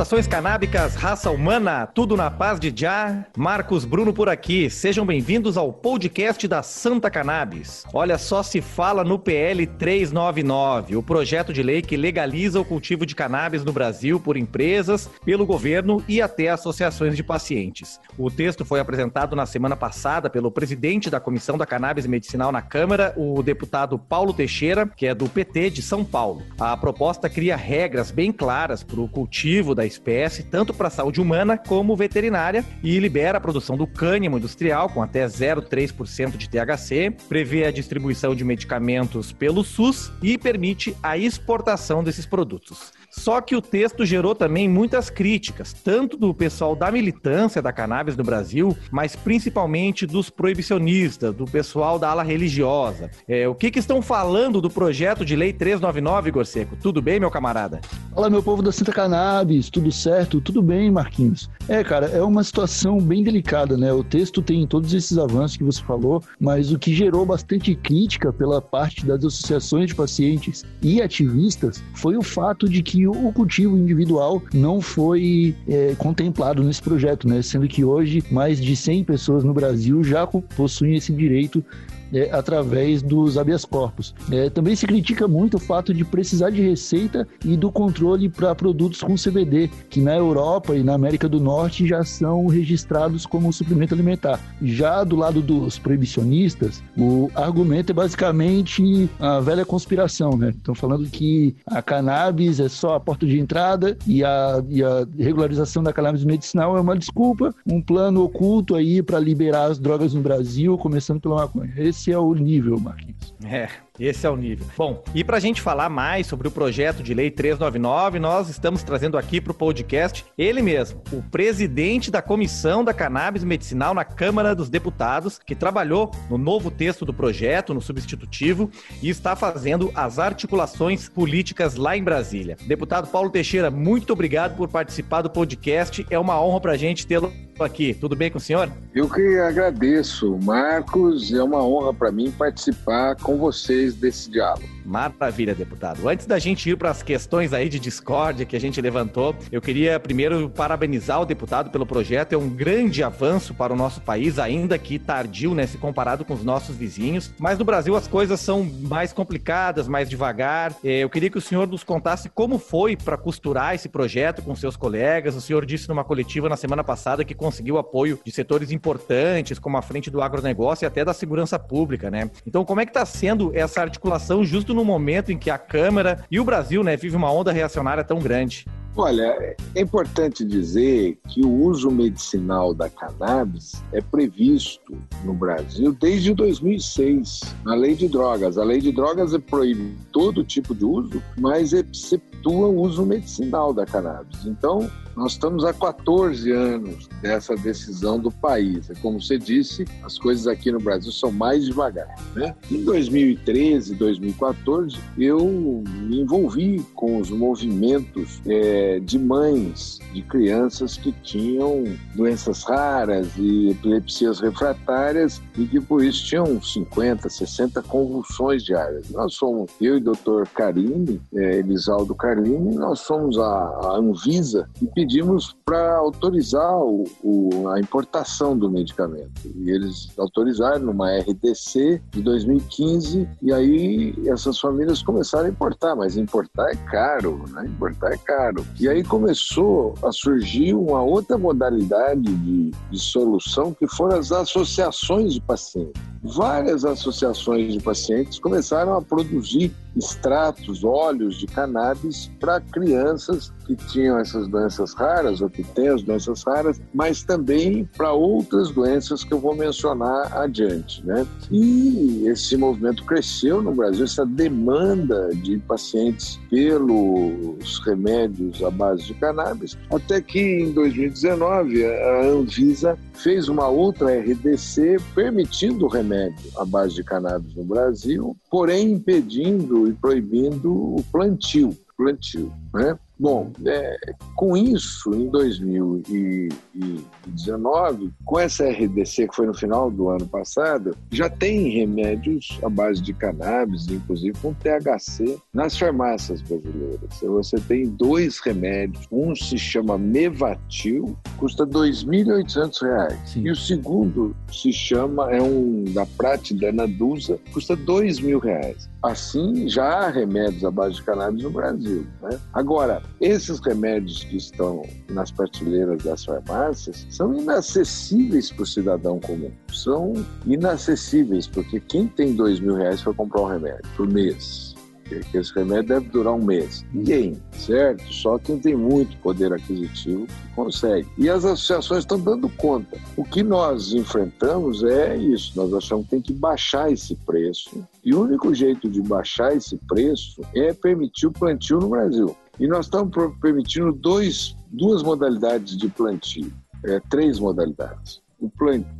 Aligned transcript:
Saudações 0.00 0.26
canábicas, 0.26 0.94
raça 0.94 1.30
humana, 1.30 1.86
tudo 1.86 2.16
na 2.16 2.30
paz 2.30 2.58
de 2.58 2.72
Já. 2.74 3.26
Marcos 3.36 3.84
Bruno 3.84 4.14
por 4.14 4.30
aqui. 4.30 4.70
Sejam 4.70 5.04
bem-vindos 5.04 5.58
ao 5.58 5.74
podcast 5.74 6.48
da 6.48 6.62
Santa 6.62 7.10
Cannabis. 7.10 7.84
Olha 7.92 8.16
só 8.16 8.42
se 8.42 8.62
fala 8.62 9.04
no 9.04 9.18
PL 9.18 9.66
399, 9.66 10.96
o 10.96 11.02
projeto 11.02 11.52
de 11.52 11.62
lei 11.62 11.82
que 11.82 11.98
legaliza 11.98 12.58
o 12.58 12.64
cultivo 12.64 13.04
de 13.04 13.14
cannabis 13.14 13.62
no 13.62 13.74
Brasil 13.74 14.18
por 14.18 14.38
empresas, 14.38 15.06
pelo 15.22 15.44
governo 15.44 16.02
e 16.08 16.22
até 16.22 16.48
associações 16.48 17.14
de 17.14 17.22
pacientes. 17.22 18.00
O 18.16 18.30
texto 18.30 18.64
foi 18.64 18.80
apresentado 18.80 19.36
na 19.36 19.44
semana 19.44 19.76
passada 19.76 20.30
pelo 20.30 20.50
presidente 20.50 21.10
da 21.10 21.20
Comissão 21.20 21.58
da 21.58 21.66
Cannabis 21.66 22.06
Medicinal 22.06 22.50
na 22.50 22.62
Câmara, 22.62 23.12
o 23.18 23.42
deputado 23.42 23.98
Paulo 23.98 24.32
Teixeira, 24.32 24.86
que 24.96 25.06
é 25.06 25.14
do 25.14 25.28
PT 25.28 25.68
de 25.68 25.82
São 25.82 26.02
Paulo. 26.06 26.42
A 26.58 26.74
proposta 26.74 27.28
cria 27.28 27.54
regras 27.54 28.10
bem 28.10 28.32
claras 28.32 28.82
para 28.82 28.98
o 28.98 29.06
cultivo 29.06 29.74
da 29.74 29.89
espécie, 29.90 30.42
tanto 30.42 30.72
para 30.72 30.88
a 30.88 30.90
saúde 30.90 31.20
humana 31.20 31.58
como 31.58 31.96
veterinária, 31.96 32.64
e 32.82 32.98
libera 32.98 33.38
a 33.38 33.40
produção 33.40 33.76
do 33.76 33.86
cânhamo 33.86 34.38
industrial 34.38 34.88
com 34.88 35.02
até 35.02 35.26
0,3% 35.26 36.36
de 36.36 36.48
THC, 36.48 37.10
prevê 37.28 37.66
a 37.66 37.70
distribuição 37.70 38.34
de 38.34 38.44
medicamentos 38.44 39.32
pelo 39.32 39.62
SUS 39.62 40.12
e 40.22 40.38
permite 40.38 40.96
a 41.02 41.18
exportação 41.18 42.02
desses 42.02 42.26
produtos. 42.26 42.92
Só 43.10 43.40
que 43.40 43.56
o 43.56 43.60
texto 43.60 44.06
gerou 44.06 44.34
também 44.34 44.68
muitas 44.68 45.10
críticas, 45.10 45.72
tanto 45.72 46.16
do 46.16 46.32
pessoal 46.32 46.76
da 46.76 46.90
militância 46.90 47.60
da 47.60 47.72
cannabis 47.72 48.16
no 48.16 48.22
Brasil, 48.22 48.76
mas 48.90 49.16
principalmente 49.16 50.06
dos 50.06 50.30
proibicionistas, 50.30 51.34
do 51.34 51.44
pessoal 51.44 51.98
da 51.98 52.10
ala 52.10 52.22
religiosa. 52.22 53.10
É, 53.26 53.48
o 53.48 53.54
que, 53.54 53.70
que 53.70 53.80
estão 53.80 54.00
falando 54.00 54.60
do 54.60 54.70
projeto 54.70 55.24
de 55.24 55.34
lei 55.34 55.52
399, 55.52 56.30
Gorseco? 56.30 56.76
Tudo 56.76 57.02
bem, 57.02 57.18
meu 57.18 57.30
camarada? 57.30 57.80
Fala, 58.14 58.30
meu 58.30 58.42
povo 58.42 58.62
da 58.62 58.70
Santa 58.70 58.92
Cannabis, 58.92 59.68
tudo 59.68 59.90
certo? 59.90 60.40
Tudo 60.40 60.62
bem, 60.62 60.90
Marquinhos? 60.90 61.50
É, 61.68 61.82
cara, 61.82 62.06
é 62.06 62.22
uma 62.22 62.44
situação 62.44 62.98
bem 63.00 63.24
delicada, 63.24 63.76
né? 63.76 63.92
O 63.92 64.04
texto 64.04 64.40
tem 64.40 64.66
todos 64.66 64.94
esses 64.94 65.18
avanços 65.18 65.56
que 65.56 65.64
você 65.64 65.82
falou, 65.82 66.22
mas 66.38 66.72
o 66.72 66.78
que 66.78 66.94
gerou 66.94 67.26
bastante 67.26 67.74
crítica 67.74 68.32
pela 68.32 68.62
parte 68.62 69.04
das 69.04 69.24
associações 69.24 69.88
de 69.88 69.94
pacientes 69.94 70.64
e 70.82 71.02
ativistas 71.02 71.82
foi 71.94 72.16
o 72.16 72.22
fato 72.22 72.68
de 72.68 72.82
que 72.82 72.99
o 73.06 73.32
cultivo 73.32 73.76
individual 73.76 74.42
não 74.52 74.80
foi 74.80 75.54
é, 75.68 75.94
contemplado 75.96 76.62
nesse 76.62 76.82
projeto, 76.82 77.28
né? 77.28 77.42
Sendo 77.42 77.66
que 77.68 77.84
hoje 77.84 78.22
mais 78.30 78.60
de 78.60 78.74
100 78.74 79.04
pessoas 79.04 79.44
no 79.44 79.52
Brasil 79.52 80.02
já 80.02 80.26
possuem 80.26 80.96
esse 80.96 81.12
direito 81.12 81.64
é, 82.12 82.30
através 82.32 83.02
dos 83.02 83.38
habeas 83.38 83.64
corpus. 83.64 84.14
É, 84.30 84.50
também 84.50 84.74
se 84.74 84.86
critica 84.86 85.26
muito 85.28 85.56
o 85.56 85.60
fato 85.60 85.92
de 85.92 86.04
precisar 86.04 86.50
de 86.50 86.62
receita 86.62 87.26
e 87.44 87.56
do 87.56 87.70
controle 87.70 88.28
para 88.28 88.54
produtos 88.54 89.00
com 89.00 89.14
CBD, 89.14 89.70
que 89.88 90.00
na 90.00 90.16
Europa 90.16 90.76
e 90.76 90.82
na 90.82 90.94
América 90.94 91.28
do 91.28 91.40
Norte 91.40 91.86
já 91.86 92.04
são 92.04 92.46
registrados 92.46 93.26
como 93.26 93.52
suplemento 93.52 93.94
alimentar. 93.94 94.40
Já 94.62 95.04
do 95.04 95.16
lado 95.16 95.40
dos 95.40 95.78
proibicionistas, 95.78 96.82
o 96.96 97.30
argumento 97.34 97.90
é 97.90 97.94
basicamente 97.94 99.08
a 99.18 99.40
velha 99.40 99.64
conspiração, 99.64 100.36
né? 100.36 100.50
Estão 100.50 100.74
falando 100.74 101.08
que 101.08 101.54
a 101.66 101.82
cannabis 101.82 102.60
é 102.60 102.68
só 102.68 102.94
a 102.94 103.00
porta 103.00 103.26
de 103.26 103.38
entrada 103.38 103.96
e 104.06 104.24
a, 104.24 104.62
e 104.68 104.82
a 104.82 105.06
regularização 105.18 105.82
da 105.82 105.92
cannabis 105.92 106.24
medicinal 106.24 106.76
é 106.76 106.80
uma 106.80 106.96
desculpa, 106.96 107.54
um 107.66 107.80
plano 107.80 108.22
oculto 108.24 108.74
aí 108.74 109.02
para 109.02 109.18
liberar 109.18 109.66
as 109.66 109.78
drogas 109.78 110.14
no 110.14 110.20
Brasil, 110.20 110.76
começando 110.78 111.20
pela 111.20 111.36
maconha. 111.36 111.72
Esse 111.76 111.99
esse 112.00 112.12
é 112.12 112.18
o 112.18 112.32
nível, 112.32 112.80
Marquinhos. 112.80 113.34
É, 113.44 113.68
esse 114.00 114.26
é 114.26 114.30
o 114.30 114.36
nível. 114.36 114.66
Bom, 114.76 115.02
e 115.14 115.22
para 115.22 115.36
a 115.36 115.40
gente 115.40 115.60
falar 115.60 115.88
mais 115.88 116.26
sobre 116.26 116.48
o 116.48 116.50
projeto 116.50 117.02
de 117.02 117.12
lei 117.14 117.30
399, 117.30 118.18
nós 118.18 118.48
estamos 118.48 118.82
trazendo 118.82 119.18
aqui 119.18 119.40
para 119.40 119.52
o 119.52 119.54
podcast 119.54 120.24
ele 120.36 120.62
mesmo, 120.62 121.02
o 121.12 121.22
presidente 121.22 122.10
da 122.10 122.22
Comissão 122.22 122.82
da 122.82 122.94
Cannabis 122.94 123.44
Medicinal 123.44 123.94
na 123.94 124.04
Câmara 124.04 124.54
dos 124.54 124.70
Deputados, 124.70 125.38
que 125.38 125.54
trabalhou 125.54 126.10
no 126.28 126.38
novo 126.38 126.70
texto 126.70 127.04
do 127.04 127.12
projeto, 127.12 127.74
no 127.74 127.80
substitutivo, 127.80 128.70
e 129.02 129.08
está 129.08 129.36
fazendo 129.36 129.90
as 129.94 130.18
articulações 130.18 131.08
políticas 131.08 131.74
lá 131.74 131.96
em 131.96 132.02
Brasília. 132.02 132.56
Deputado 132.66 133.08
Paulo 133.08 133.30
Teixeira, 133.30 133.70
muito 133.70 134.12
obrigado 134.12 134.56
por 134.56 134.68
participar 134.68 135.22
do 135.22 135.30
podcast. 135.30 136.06
É 136.10 136.18
uma 136.18 136.40
honra 136.40 136.60
para 136.60 136.72
a 136.72 136.76
gente 136.76 137.06
tê-lo 137.06 137.32
aqui. 137.58 137.94
Tudo 137.94 138.16
bem 138.16 138.30
com 138.30 138.38
o 138.38 138.40
senhor? 138.40 138.70
Eu 138.94 139.08
que 139.08 139.38
agradeço, 139.38 140.38
Marcos. 140.42 141.32
É 141.32 141.42
uma 141.42 141.62
honra 141.62 141.92
para 141.92 142.10
mim 142.10 142.30
participar 142.30 143.16
com 143.16 143.36
vocês 143.36 143.89
desse 143.94 144.30
diálogo. 144.30 144.79
Maravilha, 144.84 145.54
deputado. 145.54 146.08
Antes 146.08 146.26
da 146.26 146.38
gente 146.38 146.68
ir 146.68 146.76
para 146.76 146.90
as 146.90 147.02
questões 147.02 147.52
aí 147.52 147.68
de 147.68 147.78
discórdia 147.78 148.46
que 148.46 148.56
a 148.56 148.60
gente 148.60 148.80
levantou, 148.80 149.34
eu 149.50 149.60
queria 149.60 150.00
primeiro 150.00 150.48
parabenizar 150.48 151.20
o 151.20 151.26
deputado 151.26 151.70
pelo 151.70 151.86
projeto. 151.86 152.32
É 152.32 152.38
um 152.38 152.48
grande 152.48 153.02
avanço 153.02 153.54
para 153.54 153.72
o 153.72 153.76
nosso 153.76 154.00
país, 154.00 154.38
ainda 154.38 154.78
que 154.78 154.98
tardio, 154.98 155.54
né, 155.54 155.66
se 155.66 155.78
comparado 155.78 156.24
com 156.24 156.34
os 156.34 156.44
nossos 156.44 156.76
vizinhos. 156.76 157.32
Mas 157.38 157.58
no 157.58 157.64
Brasil 157.64 157.94
as 157.94 158.06
coisas 158.06 158.40
são 158.40 158.64
mais 158.64 159.12
complicadas, 159.12 159.86
mais 159.86 160.08
devagar. 160.08 160.74
É, 160.82 161.00
eu 161.00 161.10
queria 161.10 161.30
que 161.30 161.38
o 161.38 161.40
senhor 161.40 161.66
nos 161.66 161.84
contasse 161.84 162.28
como 162.28 162.58
foi 162.58 162.96
para 162.96 163.16
costurar 163.16 163.74
esse 163.74 163.88
projeto 163.88 164.42
com 164.42 164.54
seus 164.54 164.76
colegas. 164.76 165.34
O 165.34 165.40
senhor 165.40 165.64
disse 165.66 165.88
numa 165.88 166.04
coletiva 166.04 166.48
na 166.48 166.56
semana 166.56 166.82
passada 166.82 167.24
que 167.24 167.34
conseguiu 167.34 167.78
apoio 167.78 168.18
de 168.24 168.32
setores 168.32 168.70
importantes, 168.70 169.58
como 169.58 169.76
a 169.76 169.82
frente 169.82 170.10
do 170.10 170.22
agronegócio 170.22 170.84
e 170.84 170.86
até 170.86 171.04
da 171.04 171.12
segurança 171.12 171.58
pública, 171.58 172.10
né? 172.10 172.30
Então, 172.46 172.64
como 172.64 172.80
é 172.80 172.84
que 172.84 172.90
está 172.90 173.04
sendo 173.04 173.50
essa 173.54 173.80
articulação 173.80 174.44
justo 174.44 174.69
no 174.74 174.84
momento 174.84 175.32
em 175.32 175.38
que 175.38 175.50
a 175.50 175.58
Câmara 175.58 176.24
e 176.30 176.40
o 176.40 176.44
Brasil, 176.44 176.82
né, 176.82 176.96
vive 176.96 177.16
uma 177.16 177.32
onda 177.32 177.52
reacionária 177.52 178.04
tão 178.04 178.18
grande? 178.18 178.66
Olha, 179.02 179.56
é 179.74 179.80
importante 179.80 180.44
dizer 180.44 181.18
que 181.26 181.40
o 181.40 181.50
uso 181.50 181.90
medicinal 181.90 182.74
da 182.74 182.90
cannabis 182.90 183.82
é 183.94 184.02
previsto 184.02 184.94
no 185.24 185.32
Brasil 185.32 185.96
desde 185.98 186.34
2006, 186.34 187.40
na 187.64 187.74
lei 187.74 187.94
de 187.94 188.08
drogas. 188.08 188.58
A 188.58 188.62
lei 188.62 188.78
de 188.78 188.92
drogas 188.92 189.34
proíbe 189.48 189.96
todo 190.12 190.44
tipo 190.44 190.74
de 190.74 190.84
uso, 190.84 191.22
mas 191.38 191.72
exceptua 191.72 192.66
o 192.66 192.78
uso 192.78 193.06
medicinal 193.06 193.72
da 193.72 193.86
cannabis. 193.86 194.44
Então, 194.44 194.86
nós 195.16 195.32
estamos 195.32 195.64
há 195.64 195.72
14 195.72 196.50
anos 196.50 197.06
dessa 197.20 197.54
decisão 197.54 198.18
do 198.18 198.30
país. 198.30 198.88
É 198.88 198.94
como 198.94 199.20
você 199.20 199.38
disse, 199.38 199.84
as 200.02 200.18
coisas 200.18 200.46
aqui 200.46 200.72
no 200.72 200.78
Brasil 200.80 201.12
são 201.12 201.30
mais 201.30 201.66
devagar. 201.66 202.08
Né? 202.34 202.54
Em 202.70 202.82
2013, 202.82 203.94
2014, 203.96 204.98
eu 205.18 205.82
me 205.84 206.20
envolvi 206.20 206.84
com 206.94 207.18
os 207.18 207.30
movimentos 207.30 208.40
é, 208.46 208.89
de 208.98 209.18
mães 209.18 210.00
de 210.12 210.22
crianças 210.22 210.96
que 210.96 211.12
tinham 211.22 211.84
doenças 212.14 212.64
raras 212.64 213.28
e 213.36 213.70
epilepsias 213.70 214.40
refratárias 214.40 215.40
e 215.56 215.66
que 215.66 215.80
por 215.80 216.02
isso 216.02 216.24
tinham 216.24 216.60
50, 216.60 217.28
60 217.28 217.82
convulsões 217.82 218.64
diárias. 218.64 219.10
Nós 219.10 219.34
somos, 219.34 219.70
eu 219.80 219.94
e 219.94 220.00
o 220.00 220.04
doutor 220.04 220.48
Carine, 220.48 221.20
é, 221.34 221.58
Elisaldo 221.58 222.14
Carline, 222.14 222.74
nós 222.74 223.00
somos 223.00 223.38
a, 223.38 223.42
a 223.42 223.96
Anvisa 223.96 224.68
e 224.80 224.86
pedimos 224.86 225.56
para 225.64 225.96
autorizar 225.96 226.78
o, 226.78 227.04
o, 227.22 227.68
a 227.68 227.78
importação 227.78 228.56
do 228.56 228.70
medicamento. 228.70 229.30
E 229.56 229.70
eles 229.70 230.08
autorizaram 230.18 230.80
numa 230.80 231.10
RDC 231.18 232.02
de 232.10 232.22
2015, 232.22 233.28
e 233.42 233.52
aí 233.52 234.14
essas 234.26 234.58
famílias 234.58 235.02
começaram 235.02 235.46
a 235.46 235.50
importar, 235.50 235.94
mas 235.94 236.16
importar 236.16 236.70
é 236.70 236.76
caro, 236.90 237.44
né? 237.50 237.66
Importar 237.66 238.12
é 238.12 238.16
caro. 238.16 238.66
E 238.78 238.88
aí 238.88 239.02
começou 239.02 239.94
a 240.02 240.12
surgir 240.12 240.74
uma 240.74 241.02
outra 241.02 241.36
modalidade 241.36 242.22
de, 242.22 242.70
de 242.70 242.98
solução 242.98 243.74
que 243.74 243.86
foram 243.86 244.18
as 244.18 244.32
associações 244.32 245.34
de 245.34 245.40
pacientes. 245.40 246.02
Várias 246.22 246.84
associações 246.84 247.72
de 247.72 247.80
pacientes 247.80 248.38
começaram 248.38 248.94
a 248.96 249.02
produzir 249.02 249.72
extratos, 249.96 250.84
óleos 250.84 251.38
de 251.38 251.46
cannabis 251.46 252.30
para 252.38 252.60
crianças 252.60 253.52
que 253.66 253.76
tinham 253.76 254.18
essas 254.18 254.48
doenças 254.48 254.94
raras 254.94 255.40
ou 255.40 255.48
que 255.48 255.62
têm 255.62 255.88
as 255.88 256.02
doenças 256.02 256.42
raras, 256.42 256.80
mas 256.92 257.22
também 257.22 257.88
para 257.96 258.12
outras 258.12 258.70
doenças 258.70 259.22
que 259.22 259.32
eu 259.32 259.38
vou 259.38 259.54
mencionar 259.54 260.36
adiante, 260.36 261.04
né? 261.06 261.26
E 261.50 262.24
esse 262.26 262.56
movimento 262.56 263.04
cresceu 263.04 263.62
no 263.62 263.72
Brasil, 263.72 264.04
essa 264.04 264.26
demanda 264.26 265.30
de 265.34 265.58
pacientes 265.58 266.38
pelos 266.48 267.78
remédios 267.84 268.62
à 268.62 268.70
base 268.70 269.04
de 269.04 269.14
cannabis, 269.14 269.76
até 269.92 270.20
que 270.20 270.40
em 270.40 270.72
2019 270.72 271.84
a 271.84 272.26
Anvisa 272.26 272.98
fez 273.22 273.48
uma 273.48 273.68
outra 273.68 274.18
RDC 274.18 274.96
permitindo 275.14 275.84
o 275.84 275.88
remédio 275.88 276.50
à 276.56 276.64
base 276.64 276.94
de 276.94 277.04
cannabis 277.04 277.54
no 277.54 277.64
Brasil, 277.64 278.36
porém 278.50 278.92
impedindo 278.92 279.88
e 279.88 279.92
proibindo 279.92 280.72
o 280.72 281.04
plantio. 281.12 281.76
plantio 281.96 282.52
né? 282.72 282.98
Bom, 283.20 283.52
é, 283.66 283.96
com 284.34 284.56
isso, 284.56 285.12
em 285.12 285.28
2019, 285.28 288.10
com 288.24 288.38
essa 288.38 288.66
RDC 288.66 289.28
que 289.28 289.36
foi 289.36 289.46
no 289.46 289.52
final 289.52 289.90
do 289.90 290.08
ano 290.08 290.26
passado, 290.26 290.96
já 291.12 291.28
tem 291.28 291.68
remédios 291.68 292.58
à 292.62 292.70
base 292.70 293.02
de 293.02 293.12
cannabis, 293.12 293.86
inclusive 293.88 294.32
com 294.40 294.54
THC, 294.54 295.38
nas 295.52 295.76
farmácias 295.76 296.40
brasileiras. 296.40 297.20
Você 297.20 297.60
tem 297.60 297.90
dois 297.90 298.38
remédios, 298.38 299.06
um 299.12 299.36
se 299.36 299.58
chama 299.58 299.98
Mevatil, 299.98 301.14
custa 301.36 301.64
R$ 301.64 301.72
2.800, 301.72 303.36
e 303.36 303.50
o 303.50 303.56
segundo 303.56 304.34
se 304.50 304.72
chama, 304.72 305.30
é 305.30 305.42
um 305.42 305.84
da 305.92 306.06
Pratidana 306.06 306.88
Dusa, 306.88 307.38
custa 307.52 307.74
R$ 307.74 307.84
2.000. 307.84 308.88
Assim, 309.02 309.68
já 309.68 309.84
há 309.84 310.08
remédios 310.08 310.64
à 310.64 310.70
base 310.70 310.94
de 310.94 311.02
cannabis 311.02 311.42
no 311.42 311.50
Brasil. 311.50 312.06
Né? 312.22 312.40
Agora, 312.52 313.02
esses 313.20 313.60
remédios 313.60 314.24
que 314.24 314.36
estão 314.36 314.82
nas 315.08 315.30
prateleiras 315.30 316.02
das 316.02 316.24
farmácias 316.24 317.06
são 317.10 317.34
inacessíveis 317.34 318.50
para 318.50 318.62
o 318.62 318.66
cidadão 318.66 319.20
comum. 319.20 319.50
São 319.72 320.12
inacessíveis, 320.46 321.46
porque 321.46 321.80
quem 321.80 322.06
tem 322.06 322.34
dois 322.34 322.60
mil 322.60 322.74
reais 322.74 323.02
para 323.02 323.14
comprar 323.14 323.42
um 323.42 323.46
remédio 323.46 323.90
por 323.96 324.08
mês? 324.08 324.74
que 325.18 325.38
esse 325.38 325.52
remédio 325.54 325.88
deve 325.88 326.08
durar 326.08 326.34
um 326.34 326.44
mês. 326.44 326.84
Ninguém, 326.92 327.36
certo? 327.52 328.02
Só 328.12 328.38
quem 328.38 328.58
tem 328.58 328.76
muito 328.76 329.16
poder 329.18 329.52
aquisitivo 329.52 330.26
consegue. 330.54 331.08
E 331.18 331.28
as 331.28 331.44
associações 331.44 332.00
estão 332.00 332.20
dando 332.20 332.48
conta. 332.50 332.96
O 333.16 333.24
que 333.24 333.42
nós 333.42 333.92
enfrentamos 333.92 334.84
é 334.84 335.16
isso. 335.16 335.52
Nós 335.56 335.72
achamos 335.74 336.04
que 336.04 336.10
tem 336.10 336.20
que 336.20 336.32
baixar 336.32 336.92
esse 336.92 337.16
preço. 337.16 337.84
E 338.04 338.14
o 338.14 338.22
único 338.22 338.54
jeito 338.54 338.88
de 338.88 339.02
baixar 339.02 339.56
esse 339.56 339.76
preço 339.88 340.42
é 340.54 340.72
permitir 340.72 341.26
o 341.26 341.32
plantio 341.32 341.78
no 341.78 341.88
Brasil. 341.88 342.36
E 342.60 342.66
nós 342.66 342.84
estamos 342.86 343.10
permitindo 343.40 343.90
dois, 343.90 344.54
duas 344.70 345.02
modalidades 345.02 345.78
de 345.78 345.88
plantio, 345.88 346.52
é, 346.84 347.00
três 347.08 347.38
modalidades. 347.38 348.20
O 348.38 348.50
plano, 348.50 348.84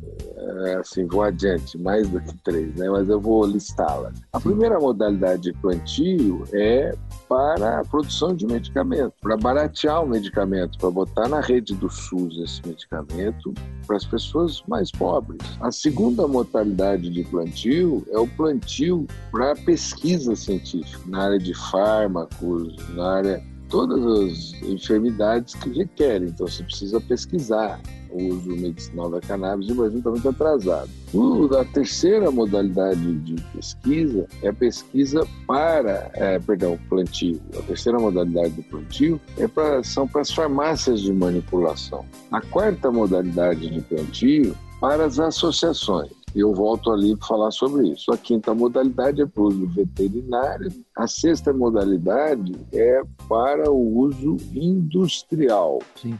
assim, 0.79 1.05
vou 1.05 1.23
adiante, 1.23 1.77
mais 1.77 2.07
do 2.09 2.19
que 2.21 2.35
três, 2.43 2.75
né? 2.75 2.89
mas 2.89 3.09
eu 3.09 3.19
vou 3.19 3.45
listá-las. 3.45 4.21
A 4.33 4.39
primeira 4.39 4.79
modalidade 4.79 5.43
de 5.43 5.53
plantio 5.53 6.43
é 6.53 6.95
para 7.27 7.79
a 7.79 7.85
produção 7.85 8.35
de 8.35 8.45
medicamento, 8.45 9.13
para 9.21 9.37
baratear 9.37 10.03
o 10.03 10.07
medicamento, 10.07 10.77
para 10.77 10.91
botar 10.91 11.29
na 11.29 11.39
rede 11.39 11.73
do 11.75 11.89
SUS 11.89 12.37
esse 12.39 12.67
medicamento 12.67 13.53
para 13.87 13.95
as 13.95 14.05
pessoas 14.05 14.61
mais 14.67 14.91
pobres. 14.91 15.41
A 15.61 15.71
segunda 15.71 16.27
modalidade 16.27 17.09
de 17.09 17.23
plantio 17.23 18.05
é 18.11 18.19
o 18.19 18.27
plantio 18.27 19.07
para 19.31 19.55
pesquisa 19.55 20.35
científica, 20.35 20.99
na 21.07 21.23
área 21.23 21.39
de 21.39 21.53
fármacos, 21.53 22.75
na 22.95 23.11
área 23.13 23.51
todas 23.69 24.05
as 24.05 24.61
enfermidades 24.63 25.55
que 25.55 25.69
requerem. 25.69 26.27
Então, 26.27 26.47
você 26.47 26.63
precisa 26.63 26.99
pesquisar 26.99 27.79
o 28.11 28.35
uso 28.35 28.49
medicinal 28.49 29.09
da 29.09 29.19
cannabis 29.21 29.69
e 29.69 29.71
o 29.71 29.75
Brasil 29.75 29.97
está 29.99 30.09
muito 30.09 30.29
atrasado. 30.29 30.89
O, 31.13 31.45
a 31.55 31.65
terceira 31.65 32.31
modalidade 32.31 33.15
de 33.19 33.35
pesquisa 33.53 34.27
é 34.41 34.49
a 34.49 34.53
pesquisa 34.53 35.27
para, 35.47 36.11
é, 36.13 36.39
perdão, 36.39 36.77
plantio. 36.89 37.41
A 37.57 37.61
terceira 37.63 37.99
modalidade 37.99 38.51
do 38.51 38.63
plantio 38.63 39.19
é 39.37 39.47
pra, 39.47 39.83
são 39.83 40.07
para 40.07 40.21
as 40.21 40.31
farmácias 40.31 41.01
de 41.01 41.13
manipulação. 41.13 42.05
A 42.31 42.41
quarta 42.41 42.91
modalidade 42.91 43.69
de 43.69 43.81
plantio 43.81 44.55
para 44.79 45.05
as 45.05 45.19
associações. 45.19 46.11
Eu 46.33 46.53
volto 46.53 46.91
ali 46.91 47.15
para 47.15 47.27
falar 47.27 47.51
sobre 47.51 47.89
isso. 47.89 48.11
A 48.11 48.17
quinta 48.17 48.53
modalidade 48.53 49.21
é 49.21 49.25
para 49.25 49.43
o 49.43 49.47
uso 49.47 49.67
veterinário. 49.67 50.71
A 51.01 51.07
sexta 51.07 51.51
modalidade 51.51 52.55
é 52.71 53.01
para 53.27 53.71
o 53.71 53.97
uso 54.01 54.37
industrial, 54.53 55.79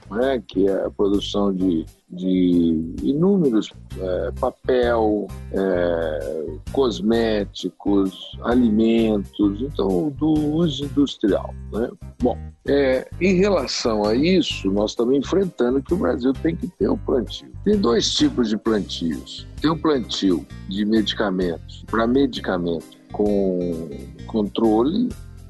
né? 0.10 0.42
que 0.48 0.68
é 0.68 0.86
a 0.86 0.90
produção 0.90 1.54
de, 1.54 1.86
de 2.10 2.96
inúmeros 3.04 3.72
é, 4.00 4.32
papel, 4.40 5.28
é, 5.52 6.46
cosméticos, 6.72 8.36
alimentos, 8.42 9.62
então 9.62 10.10
do 10.18 10.34
uso 10.34 10.86
industrial. 10.86 11.54
Né? 11.72 11.88
Bom, 12.20 12.36
é, 12.68 13.08
em 13.22 13.36
relação 13.36 14.04
a 14.04 14.16
isso, 14.16 14.72
nós 14.72 14.94
estamos 14.94 15.16
enfrentando 15.16 15.84
que 15.84 15.94
o 15.94 15.98
Brasil 15.98 16.34
tem 16.34 16.56
que 16.56 16.68
ter 16.68 16.90
um 16.90 16.98
plantio. 16.98 17.52
Tem 17.64 17.78
dois 17.78 18.12
tipos 18.16 18.50
de 18.50 18.58
plantios. 18.58 19.48
Tem 19.62 19.70
um 19.70 19.78
plantio 19.78 20.44
de 20.68 20.84
medicamentos 20.86 21.86
para 21.88 22.08
medicamento 22.08 23.00
com 23.12 23.90
controle, 24.32 25.10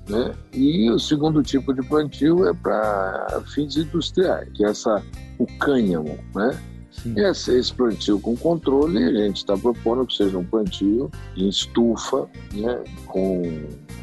né? 0.10 0.34
E 0.54 0.90
o 0.90 1.00
segundo 1.00 1.42
tipo 1.44 1.74
de 1.74 1.82
plantio 1.84 2.48
é 2.48 2.54
para 2.54 3.42
fins 3.54 3.78
industriais, 3.78 4.50
que 4.54 4.66
é 4.66 4.70
essa 4.70 5.02
o 5.38 5.46
cânhamo, 5.60 6.18
né? 6.36 6.60
Sim. 6.92 7.14
Esse, 7.18 7.58
esse 7.58 7.74
plantio 7.74 8.20
com 8.20 8.36
controle, 8.36 9.04
a 9.04 9.26
gente 9.26 9.38
está 9.38 9.58
propondo 9.58 10.06
que 10.06 10.14
seja 10.14 10.38
um 10.38 10.44
plantio 10.44 11.10
em 11.38 11.48
estufa, 11.48 12.30
né? 12.54 12.84
com 13.06 13.42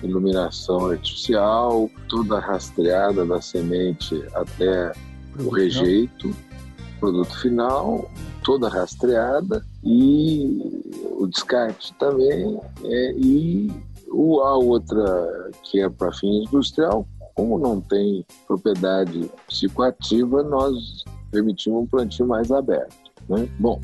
iluminação 0.03 0.87
artificial, 0.87 1.91
toda 2.09 2.41
rastreada 2.41 3.27
da 3.27 3.43
semente 3.43 4.21
até 4.35 4.93
o 5.39 5.51
rejeito, 5.51 6.35
produto 6.99 7.39
final, 7.41 8.11
toda 8.43 8.69
rastreada 8.69 9.63
e 9.85 10.83
o 11.19 11.27
descarte 11.27 11.93
também 11.95 12.59
é, 12.85 13.13
e 13.13 13.71
o, 14.11 14.41
a 14.41 14.57
outra 14.57 15.51
que 15.63 15.81
é 15.81 15.89
para 15.89 16.13
fim 16.13 16.45
industrial, 16.45 17.07
como 17.35 17.59
não 17.59 17.81
tem 17.81 18.25
propriedade 18.47 19.31
psicoativa, 19.47 20.43
nós 20.43 21.05
permitimos 21.31 21.83
um 21.83 21.87
plantio 21.87 22.27
mais 22.27 22.51
aberto. 22.51 22.97
Né? 23.29 23.49
Bom, 23.59 23.81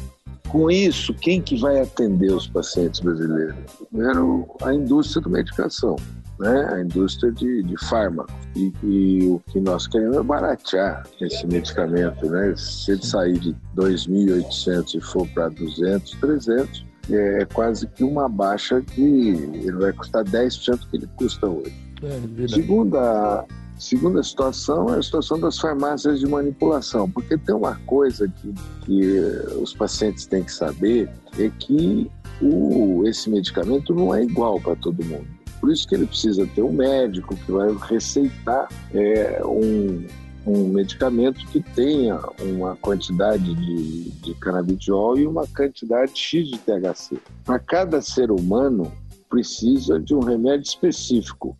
com 0.48 0.70
isso, 0.70 1.12
quem 1.14 1.40
que 1.40 1.56
vai 1.56 1.80
atender 1.80 2.32
os 2.32 2.46
pacientes 2.46 3.00
brasileiros? 3.00 3.56
Primeiro, 3.90 4.46
a 4.62 4.72
indústria 4.72 5.22
da 5.22 5.30
medicação, 5.30 5.96
né? 6.38 6.68
a 6.72 6.80
indústria 6.80 7.32
de, 7.32 7.62
de 7.62 7.76
fármacos. 7.86 8.34
E, 8.56 8.72
e, 8.82 9.28
o 9.28 9.40
que 9.50 9.60
nós 9.60 9.86
queremos 9.86 10.16
é 10.16 10.22
baratear 10.22 11.06
esse 11.20 11.46
medicamento. 11.46 12.28
Né? 12.28 12.54
Se 12.56 12.92
ele 12.92 13.04
sair 13.04 13.38
de 13.38 13.54
2.800 13.76 14.94
e 14.94 15.00
for 15.00 15.26
para 15.28 15.48
200, 15.48 16.12
300, 16.20 16.84
é 17.10 17.44
quase 17.52 17.86
que 17.88 18.04
uma 18.04 18.28
baixa 18.28 18.80
que 18.80 19.02
ele 19.02 19.72
vai 19.72 19.92
custar 19.92 20.24
10% 20.24 20.78
do 20.78 20.86
que 20.86 20.96
ele 20.96 21.08
custa 21.16 21.46
hoje. 21.46 21.74
É, 22.02 22.48
Segunda 22.48 23.44
Segunda 23.78 24.22
situação 24.22 24.94
é 24.94 24.98
a 24.98 25.02
situação 25.02 25.38
das 25.38 25.58
farmácias 25.58 26.20
de 26.20 26.26
manipulação, 26.26 27.10
porque 27.10 27.36
tem 27.36 27.54
uma 27.54 27.74
coisa 27.86 28.28
que, 28.28 28.54
que 28.82 29.18
os 29.60 29.74
pacientes 29.74 30.26
têm 30.26 30.44
que 30.44 30.52
saber, 30.52 31.10
é 31.38 31.50
que 31.58 32.08
o, 32.40 33.02
esse 33.04 33.28
medicamento 33.28 33.92
não 33.92 34.14
é 34.14 34.22
igual 34.22 34.60
para 34.60 34.76
todo 34.76 35.04
mundo. 35.04 35.26
Por 35.60 35.72
isso 35.72 35.88
que 35.88 35.94
ele 35.94 36.06
precisa 36.06 36.46
ter 36.54 36.62
um 36.62 36.72
médico 36.72 37.34
que 37.34 37.50
vai 37.50 37.74
receitar 37.88 38.68
é, 38.92 39.42
um, 39.44 40.06
um 40.46 40.68
medicamento 40.68 41.44
que 41.46 41.60
tenha 41.60 42.20
uma 42.40 42.76
quantidade 42.76 43.54
de, 43.54 44.10
de 44.10 44.34
canabidiol 44.34 45.18
e 45.18 45.26
uma 45.26 45.46
quantidade 45.46 46.12
X 46.14 46.48
de 46.48 46.58
THC. 46.58 47.18
Para 47.44 47.58
cada 47.58 48.02
ser 48.02 48.30
humano, 48.30 48.92
precisa 49.28 49.98
de 49.98 50.14
um 50.14 50.20
remédio 50.20 50.68
específico. 50.68 51.56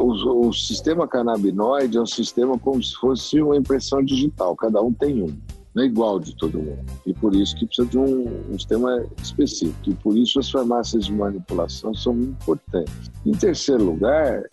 o, 0.00 0.48
o, 0.48 0.52
sistema 0.52 1.06
canabinoide 1.06 1.96
é 1.96 2.00
um 2.00 2.06
sistema 2.06 2.58
como 2.58 2.82
se 2.82 2.94
fosse 2.96 3.40
uma 3.40 3.56
impressão 3.56 4.04
digital, 4.04 4.54
cada 4.56 4.82
um 4.82 4.92
tem 4.92 5.22
um, 5.22 5.34
não 5.74 5.82
é 5.82 5.86
igual 5.86 6.20
de 6.20 6.36
todo 6.36 6.58
mundo. 6.58 6.84
E 7.04 7.12
por 7.12 7.34
isso 7.34 7.56
que 7.56 7.66
precisa 7.66 7.88
de 7.88 7.98
um, 7.98 8.28
um 8.50 8.58
sistema 8.58 9.04
específico. 9.20 9.90
E 9.90 9.94
por 9.94 10.16
isso 10.16 10.38
as 10.38 10.50
farmácias 10.50 11.06
de 11.06 11.12
manipulação 11.12 11.92
são 11.94 12.14
muito 12.14 12.30
importantes. 12.42 13.10
Em 13.26 13.32
terceiro 13.32 13.84
lugar, 13.84 14.44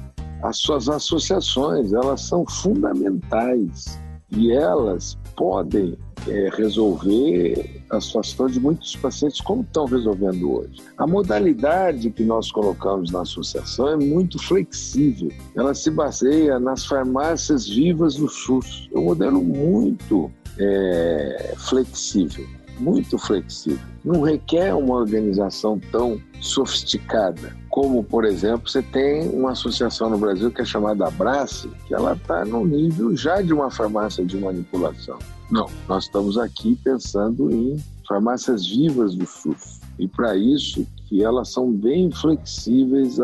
as 0.43 0.57
suas 0.57 0.89
associações, 0.89 1.93
elas 1.93 2.21
são 2.21 2.45
fundamentais 2.45 4.00
e 4.31 4.51
elas 4.51 5.17
podem 5.36 5.98
é, 6.27 6.50
resolver 6.55 7.83
a 7.89 8.00
situação 8.00 8.48
de 8.48 8.60
muitos 8.60 8.95
pacientes 8.95 9.41
como 9.41 9.62
estão 9.62 9.86
resolvendo 9.86 10.51
hoje. 10.51 10.81
A 10.98 11.05
modalidade 11.05 12.10
que 12.12 12.24
nós 12.24 12.51
colocamos 12.51 13.12
na 13.12 13.21
associação 13.21 13.89
é 13.89 13.98
muito 13.98 14.39
flexível. 14.39 15.31
Ela 15.55 15.74
se 15.74 15.91
baseia 15.91 16.60
nas 16.60 16.86
farmácias 16.86 17.67
vivas 17.67 18.15
do 18.15 18.29
SUS. 18.29 18.89
É 18.93 18.98
um 18.98 19.05
modelo 19.05 19.43
muito 19.43 20.31
é, 20.57 21.53
flexível 21.57 22.48
muito 22.79 23.15
flexível. 23.19 23.86
Não 24.03 24.21
requer 24.21 24.74
uma 24.74 24.95
organização 24.95 25.79
tão 25.91 26.19
sofisticada 26.39 27.55
como, 27.71 28.03
por 28.03 28.25
exemplo, 28.25 28.69
você 28.69 28.81
tem 28.81 29.29
uma 29.29 29.51
associação 29.51 30.09
no 30.09 30.17
Brasil 30.17 30.51
que 30.51 30.61
é 30.61 30.65
chamada 30.65 31.07
Abrace, 31.07 31.69
que 31.87 31.95
ela 31.95 32.13
está 32.13 32.43
no 32.43 32.65
nível 32.65 33.15
já 33.15 33.41
de 33.41 33.53
uma 33.53 33.71
farmácia 33.71 34.23
de 34.25 34.37
manipulação. 34.37 35.17
Não, 35.49 35.67
nós 35.87 36.03
estamos 36.03 36.37
aqui 36.37 36.77
pensando 36.83 37.49
em 37.49 37.81
farmácias 38.07 38.67
vivas 38.67 39.15
do 39.15 39.25
SUS. 39.25 39.79
E 39.97 40.07
para 40.07 40.35
isso 40.35 40.85
que 41.07 41.23
elas 41.23 41.51
são 41.51 41.71
bem 41.71 42.11
flexíveis 42.11 43.19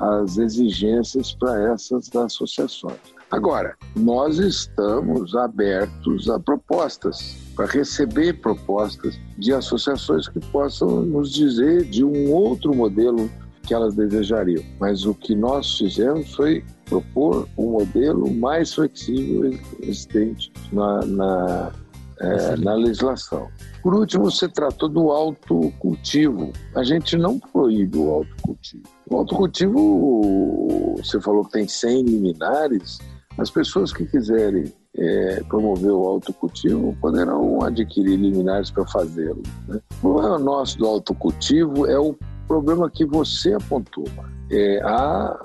às 0.00 0.36
exigências 0.36 1.34
para 1.34 1.72
essas 1.72 2.14
associações. 2.14 2.98
Agora, 3.30 3.76
nós 3.96 4.38
estamos 4.38 5.34
abertos 5.34 6.28
a 6.28 6.38
propostas, 6.38 7.36
para 7.54 7.66
receber 7.66 8.40
propostas 8.40 9.18
de 9.38 9.52
associações 9.52 10.28
que 10.28 10.40
possam 10.48 11.02
nos 11.02 11.32
dizer 11.32 11.84
de 11.84 12.04
um 12.04 12.32
outro 12.32 12.74
modelo 12.74 13.30
que 13.62 13.72
elas 13.72 13.94
desejariam. 13.94 14.62
Mas 14.80 15.04
o 15.04 15.14
que 15.14 15.34
nós 15.34 15.78
fizemos 15.78 16.34
foi 16.34 16.64
propor 16.84 17.48
um 17.56 17.72
modelo 17.72 18.32
mais 18.34 18.74
flexível 18.74 19.58
existente 19.80 20.52
na, 20.72 21.00
na, 21.06 21.72
é, 22.20 22.56
na 22.56 22.74
legislação. 22.74 23.48
Por 23.82 23.94
último, 23.94 24.24
você 24.24 24.48
tratou 24.48 24.88
do 24.88 25.10
autocultivo. 25.10 26.52
A 26.74 26.84
gente 26.84 27.16
não 27.16 27.38
proíbe 27.38 27.98
o 27.98 28.10
autocultivo. 28.10 28.82
O 29.10 29.16
autocultivo, 29.16 30.94
você 30.98 31.20
falou 31.20 31.44
que 31.44 31.52
tem 31.52 31.66
100 31.66 32.02
liminares, 32.04 32.98
as 33.38 33.50
pessoas 33.50 33.92
que 33.92 34.04
quiserem 34.04 34.72
é, 34.96 35.42
promover 35.48 35.90
o 35.90 36.06
autocultivo 36.06 36.94
poderão 37.00 37.62
adquirir 37.62 38.16
liminares 38.16 38.70
para 38.70 38.86
fazê-lo. 38.86 39.42
Né? 39.66 39.80
O 39.98 40.12
problema 40.12 40.38
nosso 40.38 40.78
do 40.78 40.86
autocultivo 40.86 41.86
é 41.86 41.98
o 41.98 42.14
problema 42.52 42.90
que 42.90 43.06
você 43.06 43.54
apontou. 43.54 44.04
É, 44.50 44.82
há 44.84 45.42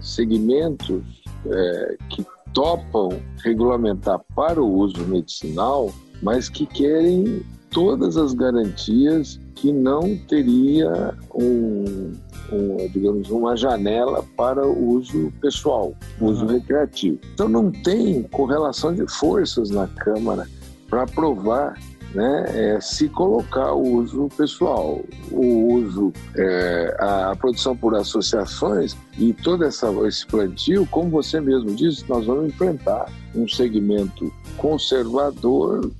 segmentos 0.00 1.22
é, 1.46 1.96
que 2.08 2.26
topam 2.52 3.10
regulamentar 3.44 4.20
para 4.34 4.60
o 4.60 4.68
uso 4.68 5.00
medicinal, 5.06 5.92
mas 6.20 6.48
que 6.48 6.66
querem 6.66 7.46
todas 7.70 8.16
as 8.16 8.32
garantias 8.32 9.38
que 9.54 9.72
não 9.72 10.16
teria 10.26 11.14
um, 11.32 12.14
um, 12.50 12.88
digamos, 12.92 13.30
uma 13.30 13.56
janela 13.56 14.24
para 14.36 14.66
o 14.66 14.94
uso 14.96 15.32
pessoal, 15.40 15.94
uso 16.20 16.46
uhum. 16.46 16.50
recreativo. 16.54 17.20
Então 17.32 17.48
não 17.48 17.70
tem 17.70 18.24
correlação 18.24 18.92
de 18.92 19.06
forças 19.06 19.70
na 19.70 19.86
Câmara 19.86 20.48
para 20.88 21.04
aprovar 21.04 21.78
né, 22.14 22.44
é, 22.48 22.80
se 22.80 23.08
colocar 23.08 23.72
o 23.72 23.98
uso 23.98 24.28
pessoal, 24.36 25.00
o 25.30 25.74
uso, 25.74 26.12
é, 26.36 26.96
a, 26.98 27.36
produção 27.36 27.76
por 27.76 27.94
associações 27.94 28.96
e 29.18 29.32
todo 29.32 29.64
essa, 29.64 29.90
esse 30.06 30.26
plantio, 30.26 30.86
como 30.90 31.10
você 31.10 31.40
mesmo 31.40 31.74
disse, 31.74 32.08
nós 32.08 32.26
vamos 32.26 32.46
enfrentar 32.46 33.10
um 33.34 33.46
segmento 33.48 34.32
conservador 34.56 35.90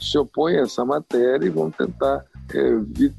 se 0.00 0.18
opõe 0.18 0.56
a 0.56 0.62
essa 0.62 0.84
matéria 0.84 1.46
e 1.46 1.50
vamos 1.50 1.76
tentar 1.76 2.24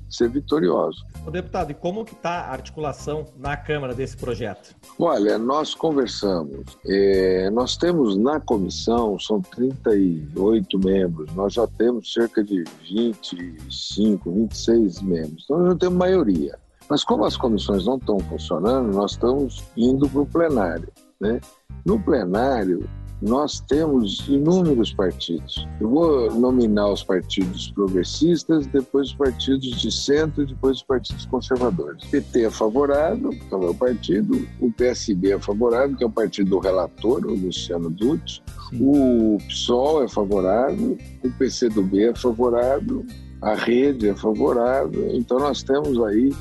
ser 0.10 0.30
vitorioso. 0.30 1.04
O 1.26 1.32
deputado, 1.32 1.72
e 1.72 1.74
como 1.74 2.06
que 2.06 2.14
está 2.14 2.42
a 2.42 2.52
articulação 2.52 3.26
na 3.38 3.58
Câmara 3.58 3.94
desse 3.94 4.16
projeto? 4.16 4.76
Olha, 5.00 5.38
nós 5.38 5.74
conversamos. 5.74 6.64
É, 6.86 7.50
nós 7.50 7.76
temos 7.76 8.16
na 8.18 8.40
comissão, 8.40 9.18
são 9.20 9.42
38 9.42 10.80
membros, 10.80 11.34
nós 11.34 11.54
já 11.54 11.66
temos 11.68 12.14
cerca 12.14 12.44
de 12.44 12.64
25, 12.88 14.32
26 14.32 15.02
membros. 15.02 15.44
Então, 15.46 15.58
nós 15.58 15.70
não 15.70 15.78
temos 15.78 15.98
maioria. 15.98 16.58
Mas 16.90 17.04
como 17.04 17.26
as 17.26 17.36
comissões 17.36 17.86
não 17.86 17.98
estão 17.98 18.20
funcionando, 18.20 18.94
nós 18.94 19.12
estamos 19.12 19.64
indo 19.76 20.08
para 20.08 20.22
o 20.22 20.26
plenário. 20.26 20.90
Né? 21.20 21.42
No 21.84 22.00
plenário, 22.00 22.88
nós 23.26 23.60
temos 23.60 24.24
inúmeros 24.28 24.94
partidos. 24.94 25.68
Eu 25.82 25.90
vou 25.90 26.32
nominar 26.32 26.90
os 26.90 27.04
partidos 27.04 27.72
progressistas, 27.72 28.68
depois 28.68 29.08
os 29.08 29.16
partidos 29.16 29.82
de 29.82 29.92
centro 29.92 30.44
e 30.44 30.46
depois 30.46 30.78
os 30.78 30.84
partidos 30.84 31.26
conservadores. 31.26 32.04
O 32.04 32.10
PT 32.12 32.44
é 32.44 32.52
favorável, 32.52 33.32
que 33.32 33.48
é 33.52 33.56
o 33.56 33.60
meu 33.60 33.74
partido, 33.74 34.48
o 34.62 34.72
PSB 34.72 35.32
é 35.32 35.40
favorável, 35.40 35.98
que 35.98 36.04
é 36.04 36.08
o 36.08 36.12
partido 36.12 36.52
do 36.52 36.60
relator, 36.60 37.26
o 37.26 37.34
Luciano 37.34 37.90
Dutti, 37.90 38.44
o 38.80 39.40
PSOL 39.48 40.04
é 40.04 40.08
favorável, 40.08 40.96
o 41.24 41.32
PCdoB 41.32 42.04
é 42.04 42.16
favorável, 42.16 43.04
a 43.42 43.56
Rede 43.56 44.10
é 44.10 44.16
favorável, 44.16 45.10
então 45.14 45.40
nós 45.40 45.64
temos 45.64 46.02
aí, 46.04 46.32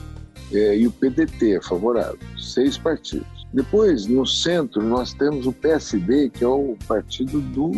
é, 0.52 0.76
e 0.76 0.86
o 0.86 0.90
PDT 0.90 1.56
é 1.56 1.62
favorável, 1.62 2.18
seis 2.38 2.76
partidos. 2.76 3.33
Depois, 3.54 4.08
no 4.08 4.26
centro, 4.26 4.82
nós 4.82 5.14
temos 5.14 5.46
o 5.46 5.52
PSD, 5.52 6.28
que 6.28 6.42
é 6.42 6.48
o 6.48 6.76
partido 6.88 7.40
do. 7.40 7.70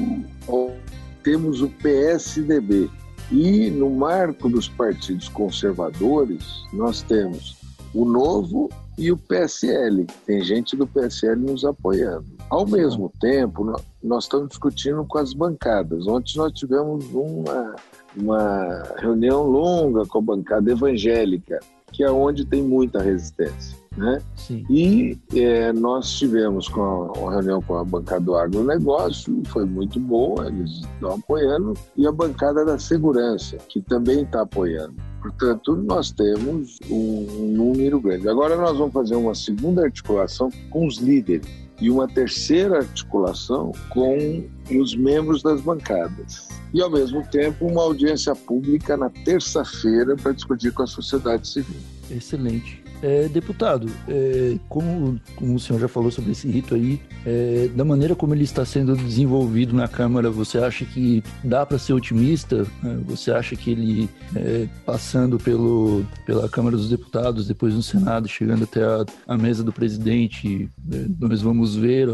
Temos 1.22 1.60
o 1.60 1.68
PSDB. 1.68 2.88
E 3.30 3.68
no 3.70 3.90
marco 3.90 4.48
dos 4.48 4.70
partidos 4.70 5.28
conservadores, 5.28 6.64
nós 6.72 7.02
temos 7.02 7.58
o 7.92 8.06
Novo 8.06 8.70
e 8.96 9.12
o 9.12 9.18
PSL. 9.18 10.06
Tem 10.24 10.42
gente 10.42 10.74
do 10.76 10.86
PSL 10.86 11.38
nos 11.42 11.62
apoiando. 11.62 12.24
Ao 12.48 12.66
mesmo 12.66 13.12
tempo, 13.20 13.76
nós 14.02 14.24
estamos 14.24 14.48
discutindo 14.48 15.04
com 15.04 15.18
as 15.18 15.34
bancadas. 15.34 16.06
Ontem 16.06 16.38
nós 16.38 16.52
tivemos 16.52 17.04
uma, 17.12 17.76
uma 18.16 18.82
reunião 18.96 19.42
longa 19.42 20.06
com 20.06 20.20
a 20.20 20.22
bancada 20.22 20.72
evangélica, 20.72 21.60
que 21.92 22.02
é 22.02 22.10
onde 22.10 22.46
tem 22.46 22.62
muita 22.62 23.02
resistência. 23.02 23.76
Né? 23.96 24.20
Sim. 24.36 24.64
E 24.68 25.18
é, 25.34 25.72
nós 25.72 26.10
tivemos 26.10 26.68
com 26.68 26.82
a, 26.82 27.12
uma 27.12 27.32
reunião 27.32 27.62
com 27.62 27.76
a 27.76 27.84
bancada 27.84 28.20
do 28.20 28.36
agronegócio, 28.36 29.42
foi 29.46 29.64
muito 29.64 29.98
boa, 29.98 30.48
eles 30.48 30.82
estão 30.94 31.14
apoiando, 31.14 31.72
e 31.96 32.06
a 32.06 32.12
bancada 32.12 32.64
da 32.64 32.78
segurança, 32.78 33.56
que 33.68 33.80
também 33.80 34.22
está 34.22 34.42
apoiando. 34.42 34.94
Portanto, 35.22 35.76
nós 35.76 36.12
temos 36.12 36.78
um 36.90 37.52
número 37.56 37.98
grande. 38.00 38.28
Agora 38.28 38.56
nós 38.56 38.76
vamos 38.76 38.92
fazer 38.92 39.16
uma 39.16 39.34
segunda 39.34 39.82
articulação 39.82 40.50
com 40.70 40.86
os 40.86 40.98
líderes 40.98 41.48
e 41.80 41.90
uma 41.90 42.06
terceira 42.06 42.78
articulação 42.78 43.72
com 43.90 44.44
os 44.70 44.94
membros 44.94 45.42
das 45.42 45.60
bancadas. 45.60 46.48
E, 46.72 46.80
ao 46.80 46.90
mesmo 46.90 47.26
tempo, 47.26 47.66
uma 47.66 47.82
audiência 47.82 48.34
pública 48.34 48.96
na 48.96 49.10
terça-feira 49.10 50.16
para 50.16 50.32
discutir 50.32 50.72
com 50.72 50.82
a 50.82 50.86
sociedade 50.86 51.48
civil. 51.48 51.80
Excelente. 52.10 52.85
É, 53.02 53.28
deputado, 53.28 53.90
é, 54.08 54.56
como, 54.68 55.20
como, 55.34 55.54
o 55.54 55.60
senhor 55.60 55.78
já 55.78 55.88
falou 55.88 56.10
sobre 56.10 56.32
esse 56.32 56.48
rito 56.48 56.74
aí, 56.74 57.00
é, 57.26 57.68
da 57.74 57.84
maneira 57.84 58.14
como 58.14 58.34
ele 58.34 58.44
está 58.44 58.64
sendo 58.64 58.96
desenvolvido 58.96 59.74
na 59.74 59.86
Câmara, 59.86 60.30
você 60.30 60.58
acha 60.58 60.84
que 60.84 61.22
dá 61.44 61.66
para 61.66 61.78
ser 61.78 61.92
otimista? 61.92 62.66
É, 62.84 62.94
você 63.04 63.30
acha 63.30 63.54
que 63.54 63.70
ele, 63.70 64.08
é, 64.34 64.66
passando 64.84 65.38
pelo, 65.38 66.04
pela 66.24 66.48
Câmara 66.48 66.76
dos 66.76 66.88
Deputados, 66.88 67.46
depois 67.46 67.74
no 67.74 67.82
Senado, 67.82 68.28
chegando 68.28 68.64
até 68.64 68.82
a, 68.82 69.04
a 69.26 69.36
mesa 69.36 69.62
do 69.62 69.72
presidente, 69.72 70.70
é, 70.90 71.04
nós 71.20 71.42
vamos 71.42 71.76
ver 71.76 72.08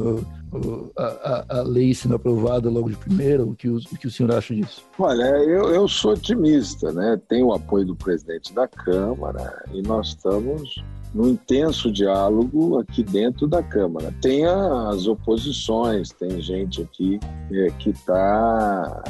a, 0.97 1.05
a, 1.05 1.59
a, 1.61 1.63
lei 1.63 1.95
sendo 1.95 2.15
aprovada 2.15 2.69
logo 2.69 2.91
de 2.91 2.97
primeira? 2.97 3.45
O 3.45 3.55
que 3.55 3.69
o, 3.69 3.77
o 3.77 3.99
que 3.99 4.07
o 4.07 4.11
senhor 4.11 4.33
acha 4.33 4.55
disso? 4.55 4.85
Olha, 4.99 5.25
eu, 5.25 5.71
eu 5.71 5.89
sou 5.89 6.13
otimista, 6.13 6.93
né? 6.93 7.21
Tenho 7.29 7.47
o 7.47 7.55
apoio 7.55 7.87
do 7.87 7.97
presidente 7.97 8.53
da 8.53 8.69
Câmara 8.69 9.65
e 9.73 9.83
nós 9.83 10.09
estamos 10.09 10.83
num 11.15 11.29
intenso 11.29 11.91
diálogo 11.93 12.79
aqui 12.79 13.03
dentro 13.03 13.47
da 13.47 13.63
Câmara. 13.63 14.15
Tem 14.21 14.45
as 14.45 15.07
oposições, 15.07 16.11
tem 16.11 16.41
gente 16.41 16.83
aqui 16.83 17.21
é, 17.51 17.71
que 17.79 17.91
está 17.91 19.03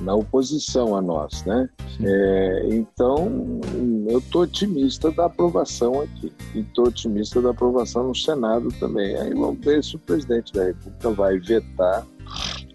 na 0.00 0.14
oposição 0.14 0.96
a 0.96 1.02
nós, 1.02 1.44
né? 1.44 1.68
É, 2.02 2.68
então, 2.70 3.60
eu 4.08 4.18
estou 4.18 4.42
otimista 4.42 5.10
da 5.12 5.26
aprovação 5.26 6.00
aqui 6.00 6.32
e 6.54 6.60
estou 6.60 6.88
otimista 6.88 7.40
da 7.40 7.50
aprovação 7.50 8.08
no 8.08 8.14
Senado 8.14 8.68
também. 8.80 9.16
Aí 9.16 9.32
vamos 9.32 9.64
ver 9.64 9.82
se 9.82 9.96
o 9.96 9.98
presidente 9.98 10.52
da 10.52 10.64
República 10.64 11.10
vai 11.10 11.38
vetar 11.38 12.04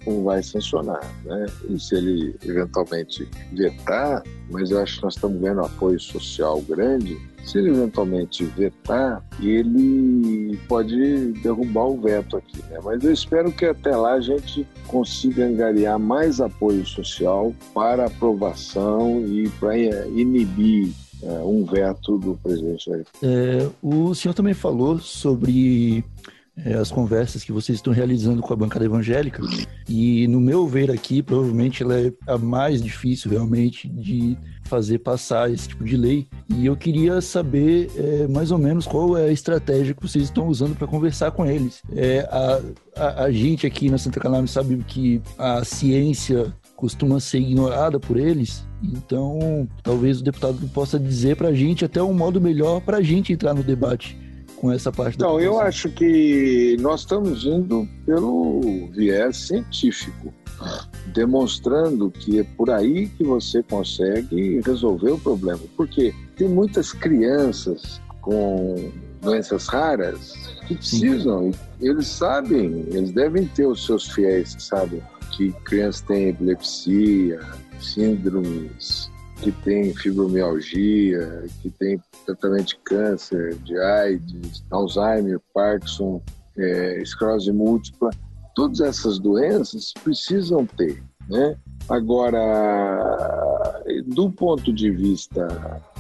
ou 0.06 0.24
vai 0.24 0.42
sancionar, 0.42 1.02
né? 1.26 1.46
E 1.70 1.80
se 1.80 1.96
ele 1.96 2.36
eventualmente 2.46 3.28
vetar, 3.54 4.24
mas 4.50 4.72
eu 4.72 4.80
acho 4.82 4.98
que 4.98 5.04
nós 5.04 5.16
estamos 5.16 5.40
vendo 5.42 5.62
apoio 5.62 6.00
social 6.00 6.62
grande, 6.62 7.18
se 7.44 7.58
ele 7.58 7.70
eventualmente 7.70 8.44
vetar, 8.44 9.24
ele 9.42 10.60
pode 10.68 11.32
derrubar 11.42 11.88
o 11.88 12.00
veto 12.00 12.38
aqui, 12.38 12.58
né? 12.70 12.80
Mas 12.84 13.04
eu 13.04 13.12
espero 13.12 13.52
que 13.52 13.66
até 13.66 13.96
lá 13.96 14.14
a 14.14 14.22
gente 14.22 14.68
consiga 14.88 15.46
angariar 15.46 15.98
mais 15.98 16.40
apoio 16.40 16.86
social 16.86 17.54
para 17.74 18.06
aprovação 18.06 19.24
e 19.26 19.50
para 19.60 19.78
inibir 19.78 20.92
é, 21.22 21.32
um 21.44 21.66
veto 21.66 22.18
do 22.18 22.38
presidente 22.42 22.90
é, 23.22 23.70
O 23.82 24.14
senhor 24.16 24.34
também 24.34 24.54
falou 24.54 25.00
sobre 25.00 26.04
é, 26.66 26.74
as 26.74 26.92
conversas 26.92 27.44
que 27.44 27.52
vocês 27.52 27.78
estão 27.78 27.94
realizando 27.94 28.42
com 28.42 28.54
a 28.54 28.56
bancada 28.56 28.86
evangélica. 28.86 29.42
E 29.88 30.28
no 30.28 30.40
meu 30.40 30.68
ver 30.68 30.92
aqui, 30.92 31.22
provavelmente 31.22 31.84
ela 31.84 32.00
é 32.00 32.12
a 32.28 32.38
mais 32.38 32.82
difícil 32.82 33.32
realmente 33.32 33.88
de 33.88 34.38
fazer 34.64 35.00
passar 35.00 35.52
esse 35.52 35.70
tipo 35.70 35.84
de 35.84 35.98
lei. 35.98 36.28
E 36.48 36.66
eu 36.66 36.76
queria 36.78 37.22
saber 37.22 37.90
é, 37.96 38.28
mais 38.28 38.52
ou 38.52 38.58
menos 38.58 38.86
qual 38.86 39.18
é 39.18 39.26
a 39.26 39.32
estratégia 39.32 39.94
que 39.94 40.02
vocês 40.02 40.26
estão 40.26 40.48
usando 40.48 40.76
para 40.76 40.88
conversar 40.88 41.32
com 41.32 41.46
eles. 41.46 41.82
É, 41.96 42.28
a, 42.32 42.62
a, 42.96 43.24
a, 43.24 43.32
gente 43.32 43.66
aqui 43.66 43.90
na 43.90 43.98
Santa 43.98 44.20
Canário 44.20 44.48
sabe 44.48 44.78
que 44.88 45.22
a 45.38 45.64
ciência 45.64 46.54
costuma 46.76 47.20
ser 47.20 47.40
ignorada 47.40 48.00
por 48.00 48.16
eles. 48.16 48.64
Então, 48.82 49.68
talvez 49.84 50.22
o 50.22 50.24
deputado 50.24 50.56
possa 50.70 51.00
dizer 51.00 51.36
para 51.36 51.50
a 51.50 51.54
gente 51.54 51.84
até 51.84 52.02
um 52.02 52.14
modo 52.14 52.40
melhor 52.40 52.80
para 52.80 52.98
a 52.98 53.02
gente 53.02 53.34
entrar 53.34 53.54
no 53.54 53.64
debate 53.64 54.18
com 54.60 54.72
essa 54.72 54.92
parte 54.92 55.18
da 55.18 55.26
Não, 55.26 55.40
eu 55.40 55.60
acho 55.60 55.90
que 55.90 56.78
nós 56.80 57.02
estamos 57.02 57.46
indo 57.46 57.88
pelo 58.06 58.88
viés 58.92 59.38
científico, 59.38 60.34
demonstrando 61.08 62.12
que 62.12 62.40
é 62.40 62.44
por 62.44 62.70
aí 62.70 63.08
que 63.08 63.24
você 63.24 63.64
consegue 63.64 64.62
resolver 64.66 65.12
o 65.12 65.20
problema. 65.20 65.62
Porque 65.78 66.14
tem 66.36 66.48
muitas 66.48 66.92
crianças 66.92 68.02
com 68.22 68.92
doenças 69.22 69.68
raras 69.68 70.34
que 70.68 70.76
precisam, 70.76 71.52
eles 71.82 72.08
sabem, 72.08 72.86
eles 72.92 73.12
devem 73.12 73.46
ter 73.48 73.66
os 73.66 73.86
seus 73.86 74.08
fiéis 74.10 74.56
que 74.56 74.64
sabem 74.64 75.02
que 75.32 75.52
crianças 75.64 76.02
têm 76.02 76.30
epilepsia, 76.30 77.40
síndromes, 77.80 79.10
que 79.42 79.52
tem 79.52 79.94
fibromialgia, 79.94 81.46
que 81.62 81.70
tem 81.70 82.00
tratamento 82.26 82.68
de 82.68 82.78
câncer, 82.84 83.56
de 83.56 83.78
AIDS, 83.78 84.64
Alzheimer, 84.70 85.40
Parkinson, 85.54 86.22
é, 86.58 87.02
esclerose 87.02 87.52
múltipla. 87.52 88.10
Todas 88.56 88.82
essas 88.82 89.20
doenças 89.20 89.94
precisam 90.04 90.66
ter, 90.66 91.02
né? 91.30 91.56
Agora, 91.88 93.82
do 94.08 94.30
ponto 94.30 94.72
de 94.72 94.92
vista 94.92 95.48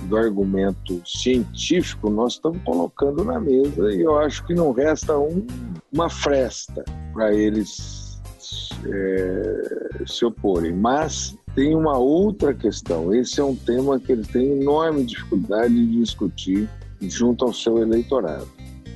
do 0.04 0.18
argumento 0.18 1.02
científico, 1.06 2.10
nós 2.10 2.34
estamos 2.34 2.62
colocando 2.64 3.24
na 3.24 3.40
mesa 3.40 3.92
e 3.92 4.02
eu 4.02 4.18
acho 4.20 4.46
que 4.46 4.54
não 4.54 4.72
resta 4.72 5.18
um, 5.18 5.48
uma 5.92 6.10
fresta 6.10 6.84
para 7.12 7.34
eles 7.34 8.22
é, 8.86 10.06
se 10.06 10.26
oporem. 10.26 10.74
Mas 10.74 11.36
tem 11.60 11.76
uma 11.76 11.98
outra 11.98 12.54
questão. 12.54 13.14
Esse 13.14 13.42
é 13.42 13.44
um 13.44 13.54
tema 13.54 14.00
que 14.00 14.14
eles 14.14 14.30
têm 14.30 14.62
enorme 14.62 15.04
dificuldade 15.04 15.74
de 15.74 16.00
discutir 16.00 16.70
junto 17.02 17.44
ao 17.44 17.52
seu 17.52 17.80
eleitorado. 17.80 18.48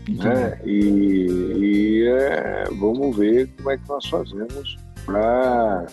Né? 0.07 0.61
E, 0.63 1.27
e 1.57 2.07
é, 2.07 2.63
vamos 2.79 3.17
ver 3.17 3.49
como 3.57 3.69
é 3.69 3.77
que 3.77 3.89
nós 3.89 4.05
fazemos 4.05 4.77
para 5.05 5.87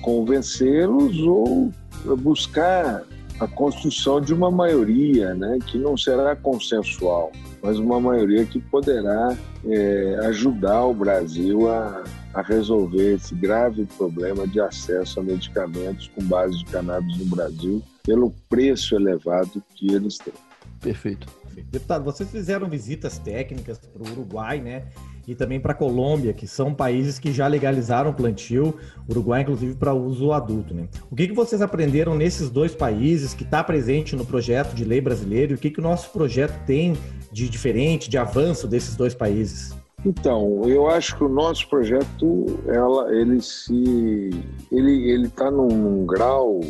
convencê-los 0.00 1.18
ou 1.22 1.72
buscar 2.20 3.02
a 3.40 3.48
construção 3.48 4.20
de 4.20 4.32
uma 4.32 4.50
maioria, 4.50 5.34
né, 5.34 5.58
que 5.66 5.76
não 5.76 5.96
será 5.96 6.36
consensual, 6.36 7.32
mas 7.62 7.78
uma 7.78 7.98
maioria 7.98 8.44
que 8.44 8.60
poderá 8.60 9.36
é, 9.64 10.20
ajudar 10.26 10.84
o 10.84 10.94
Brasil 10.94 11.68
a, 11.68 12.04
a 12.32 12.42
resolver 12.42 13.14
esse 13.14 13.34
grave 13.34 13.86
problema 13.96 14.46
de 14.46 14.60
acesso 14.60 15.20
a 15.20 15.22
medicamentos 15.22 16.08
com 16.14 16.22
base 16.24 16.58
de 16.58 16.64
cannabis 16.66 17.18
no 17.18 17.26
Brasil 17.26 17.82
pelo 18.02 18.30
preço 18.48 18.94
elevado 18.94 19.62
que 19.74 19.92
eles 19.92 20.18
têm. 20.18 20.34
Perfeito. 20.80 21.28
Deputado, 21.70 22.04
vocês 22.04 22.30
fizeram 22.30 22.68
visitas 22.68 23.18
técnicas 23.18 23.78
para 23.78 24.02
o 24.02 24.12
Uruguai, 24.12 24.60
né? 24.60 24.84
E 25.26 25.34
também 25.34 25.60
para 25.60 25.72
a 25.72 25.74
Colômbia, 25.74 26.32
que 26.32 26.46
são 26.46 26.74
países 26.74 27.18
que 27.18 27.32
já 27.32 27.46
legalizaram 27.46 28.10
o 28.10 28.14
plantio, 28.14 28.74
Uruguai, 29.08 29.42
inclusive, 29.42 29.74
para 29.74 29.92
uso 29.92 30.32
adulto. 30.32 30.74
Né? 30.74 30.88
O 31.10 31.14
que, 31.14 31.28
que 31.28 31.34
vocês 31.34 31.60
aprenderam 31.60 32.16
nesses 32.16 32.50
dois 32.50 32.74
países 32.74 33.34
que 33.34 33.44
está 33.44 33.62
presente 33.62 34.16
no 34.16 34.24
projeto 34.24 34.74
de 34.74 34.84
lei 34.84 35.00
brasileiro 35.00 35.52
e 35.52 35.54
o 35.54 35.58
que, 35.58 35.70
que 35.70 35.78
o 35.78 35.82
nosso 35.82 36.10
projeto 36.10 36.64
tem 36.64 36.96
de 37.30 37.48
diferente, 37.48 38.08
de 38.08 38.16
avanço 38.16 38.66
desses 38.66 38.96
dois 38.96 39.14
países? 39.14 39.74
Então, 40.04 40.62
eu 40.64 40.88
acho 40.88 41.16
que 41.16 41.24
o 41.24 41.28
nosso 41.28 41.68
projeto, 41.68 42.46
ela, 42.66 43.14
ele 43.14 43.40
se, 43.42 44.30
ele 44.72 45.10
ele 45.10 45.26
está 45.26 45.50
num 45.50 46.06
grau 46.06 46.60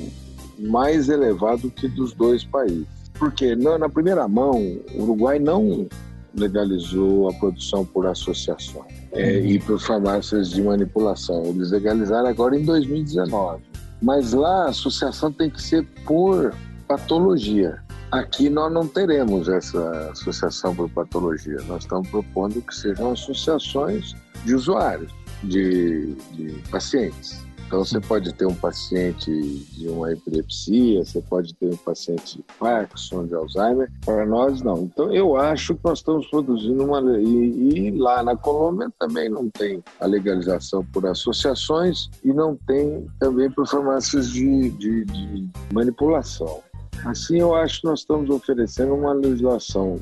mais 0.59 1.09
elevado 1.09 1.71
que 1.71 1.89
dos 1.89 2.13
dois 2.13 2.45
países. 2.45 2.87
Porque 3.15 3.55
na, 3.55 3.79
na 3.79 3.89
primeira 3.89 4.27
mão, 4.27 4.59
o 4.95 5.03
Uruguai 5.03 5.39
não 5.39 5.87
legalizou 6.35 7.29
a 7.29 7.33
produção 7.35 7.85
por 7.85 8.07
associações 8.07 8.93
é, 9.13 9.41
e 9.41 9.59
por 9.59 9.81
farmácias 9.81 10.51
de 10.51 10.63
manipulação. 10.63 11.45
Eles 11.45 11.71
legalizaram 11.71 12.29
agora 12.29 12.57
em 12.57 12.65
2019. 12.65 13.63
Mas 14.03 14.33
lá 14.33 14.65
a 14.65 14.69
associação 14.71 15.31
tem 15.31 15.51
que 15.51 15.63
ser 15.63 15.85
por 16.07 16.55
patologia. 16.89 17.83
Aqui 18.11 18.51
nós 18.51 18.73
não 18.73 18.89
teremos 18.89 19.49
essa 19.49 20.11
associação 20.11 20.75
por 20.75 20.91
patologia. 20.91 21.59
Nós 21.69 21.85
estamos 21.85 22.09
propondo 22.09 22.61
que 22.61 22.75
sejam 22.75 23.13
associações 23.13 24.15
de 24.45 24.55
usuários, 24.55 25.13
de, 25.45 26.15
de 26.33 26.63
pacientes. 26.71 27.41
Então, 27.71 27.85
você 27.85 28.01
pode 28.01 28.35
ter 28.35 28.47
um 28.47 28.55
paciente 28.55 29.31
de 29.31 29.87
uma 29.87 30.11
epilepsia, 30.11 31.05
você 31.05 31.23
pode 31.23 31.55
ter 31.55 31.73
um 31.73 31.77
paciente 31.77 32.39
de 32.39 32.45
Parkinson, 32.59 33.27
de 33.27 33.35
Alzheimer. 33.37 33.89
Para 34.05 34.27
nós, 34.27 34.61
não. 34.61 34.79
Então, 34.79 35.15
eu 35.15 35.37
acho 35.37 35.77
que 35.77 35.81
nós 35.85 36.01
estamos 36.01 36.27
produzindo 36.27 36.85
uma. 36.85 37.01
E, 37.21 37.79
e 37.79 37.91
lá 37.93 38.25
na 38.25 38.37
Colômbia 38.37 38.91
também 38.99 39.29
não 39.29 39.49
tem 39.49 39.85
a 40.01 40.07
legalização 40.07 40.85
por 40.87 41.07
associações 41.07 42.11
e 42.25 42.33
não 42.33 42.57
tem 42.57 43.07
também 43.21 43.49
por 43.49 43.69
farmácias 43.69 44.31
de, 44.31 44.71
de, 44.71 45.05
de 45.05 45.49
manipulação. 45.73 46.61
Assim, 47.05 47.41
eu 47.41 47.55
acho 47.55 47.81
que 47.81 47.87
nós 47.87 48.01
estamos 48.01 48.29
oferecendo 48.31 48.95
uma 48.95 49.13
legislação 49.13 49.99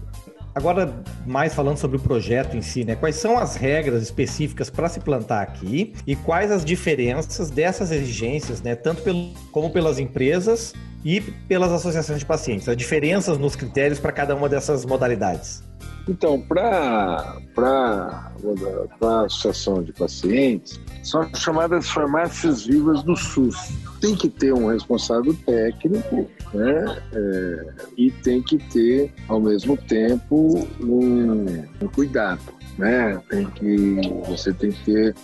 Agora, 0.58 0.92
mais 1.24 1.54
falando 1.54 1.76
sobre 1.76 1.98
o 1.98 2.00
projeto 2.00 2.56
em 2.56 2.62
si, 2.62 2.84
né? 2.84 2.96
Quais 2.96 3.14
são 3.14 3.38
as 3.38 3.54
regras 3.54 4.02
específicas 4.02 4.68
para 4.68 4.88
se 4.88 4.98
plantar 4.98 5.40
aqui 5.40 5.94
e 6.04 6.16
quais 6.16 6.50
as 6.50 6.64
diferenças 6.64 7.48
dessas 7.48 7.92
exigências, 7.92 8.60
né? 8.60 8.74
Tanto 8.74 9.02
pelo, 9.02 9.32
como 9.52 9.70
pelas 9.70 10.00
empresas 10.00 10.74
e 11.04 11.20
pelas 11.20 11.70
associações 11.70 12.18
de 12.18 12.26
pacientes. 12.26 12.68
As 12.68 12.76
diferenças 12.76 13.38
nos 13.38 13.54
critérios 13.54 14.00
para 14.00 14.10
cada 14.10 14.34
uma 14.34 14.48
dessas 14.48 14.84
modalidades. 14.84 15.62
Então, 16.08 16.40
para 16.40 17.36
a 17.54 19.20
associação 19.26 19.80
de 19.82 19.92
pacientes, 19.92 20.80
são 21.08 21.28
chamadas 21.34 21.88
farmácias 21.88 22.66
vivas 22.66 23.02
do 23.02 23.16
SUS. 23.16 23.56
Tem 24.00 24.14
que 24.14 24.28
ter 24.28 24.52
um 24.52 24.68
responsável 24.68 25.34
técnico 25.46 26.28
né? 26.52 27.02
É, 27.12 27.74
e 27.96 28.10
tem 28.10 28.42
que 28.42 28.58
ter, 28.58 29.12
ao 29.26 29.40
mesmo 29.40 29.76
tempo, 29.76 30.68
um, 30.80 31.64
um, 31.82 31.88
cuidado. 31.94 32.42
Né? 32.76 33.20
Tem 33.28 33.46
que, 33.46 34.00
você 34.28 34.52
tem 34.52 34.70
que 34.70 34.84
ter. 34.84 35.14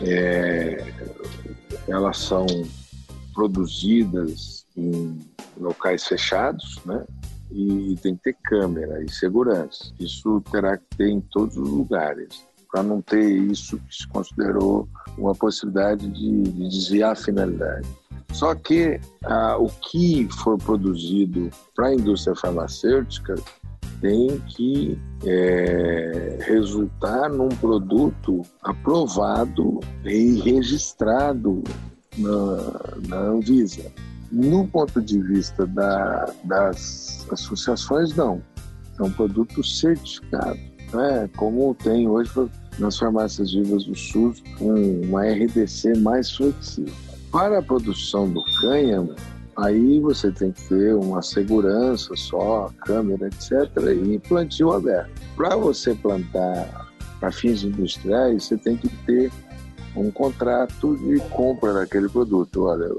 É, 0.00 0.92
elas 1.88 2.18
são 2.18 2.46
produzidas 3.34 4.66
em 4.76 5.18
locais 5.58 6.04
fechados, 6.04 6.80
né? 6.84 7.04
e 7.50 7.96
tem 8.02 8.16
que 8.16 8.22
ter 8.22 8.36
câmera 8.44 9.02
e 9.02 9.10
segurança. 9.10 9.92
Isso 9.98 10.42
terá 10.50 10.76
que 10.76 10.96
ter 10.96 11.08
em 11.08 11.20
todos 11.20 11.56
os 11.56 11.68
lugares, 11.68 12.46
para 12.72 12.82
não 12.82 13.02
ter 13.02 13.30
isso 13.30 13.76
que 13.78 13.94
se 13.94 14.08
considerou 14.08 14.88
uma 15.18 15.34
possibilidade 15.34 16.08
de, 16.08 16.42
de 16.42 16.68
desviar 16.70 17.12
a 17.12 17.14
finalidade. 17.14 17.86
Só 18.32 18.54
que 18.54 18.98
ah, 19.24 19.58
o 19.58 19.68
que 19.68 20.26
for 20.42 20.56
produzido 20.56 21.50
para 21.76 21.88
a 21.88 21.94
indústria 21.94 22.34
farmacêutica 22.34 23.34
tem 24.00 24.40
que 24.48 24.98
é, 25.24 26.38
resultar 26.40 27.28
num 27.28 27.50
produto 27.50 28.42
aprovado 28.62 29.78
e 30.04 30.40
registrado 30.40 31.62
na, 32.18 33.08
na 33.08 33.16
Anvisa. 33.16 33.92
No 34.30 34.66
ponto 34.66 35.00
de 35.00 35.20
vista 35.20 35.66
da, 35.66 36.32
das 36.42 37.26
associações, 37.30 38.16
não. 38.16 38.42
É 38.98 39.02
um 39.02 39.12
produto 39.12 39.62
certificado, 39.62 40.58
né? 40.92 41.30
como 41.36 41.74
tem 41.74 42.08
hoje 42.08 42.30
nas 42.78 42.96
farmácias 42.96 43.52
vivas 43.52 43.84
do 43.84 43.94
SUS, 43.94 44.42
um, 44.60 45.02
uma 45.06 45.24
RDC 45.24 45.98
mais 45.98 46.30
flexível. 46.30 46.92
Para 47.30 47.58
a 47.58 47.62
produção 47.62 48.28
do 48.28 48.42
cânhamo, 48.60 49.14
aí 49.56 50.00
você 50.00 50.30
tem 50.30 50.52
que 50.52 50.68
ter 50.68 50.94
uma 50.94 51.22
segurança 51.22 52.14
só, 52.16 52.70
câmera, 52.84 53.28
etc., 53.28 53.70
e 54.04 54.18
plantio 54.18 54.72
aberto. 54.72 55.10
Para 55.36 55.56
você 55.56 55.94
plantar 55.94 56.90
para 57.20 57.30
fins 57.30 57.62
industriais, 57.62 58.44
você 58.44 58.56
tem 58.56 58.76
que 58.76 58.88
ter 59.06 59.30
um 59.94 60.10
contrato 60.10 60.96
de 60.96 61.20
compra 61.30 61.72
daquele 61.72 62.08
produto. 62.08 62.64
Olha, 62.64 62.90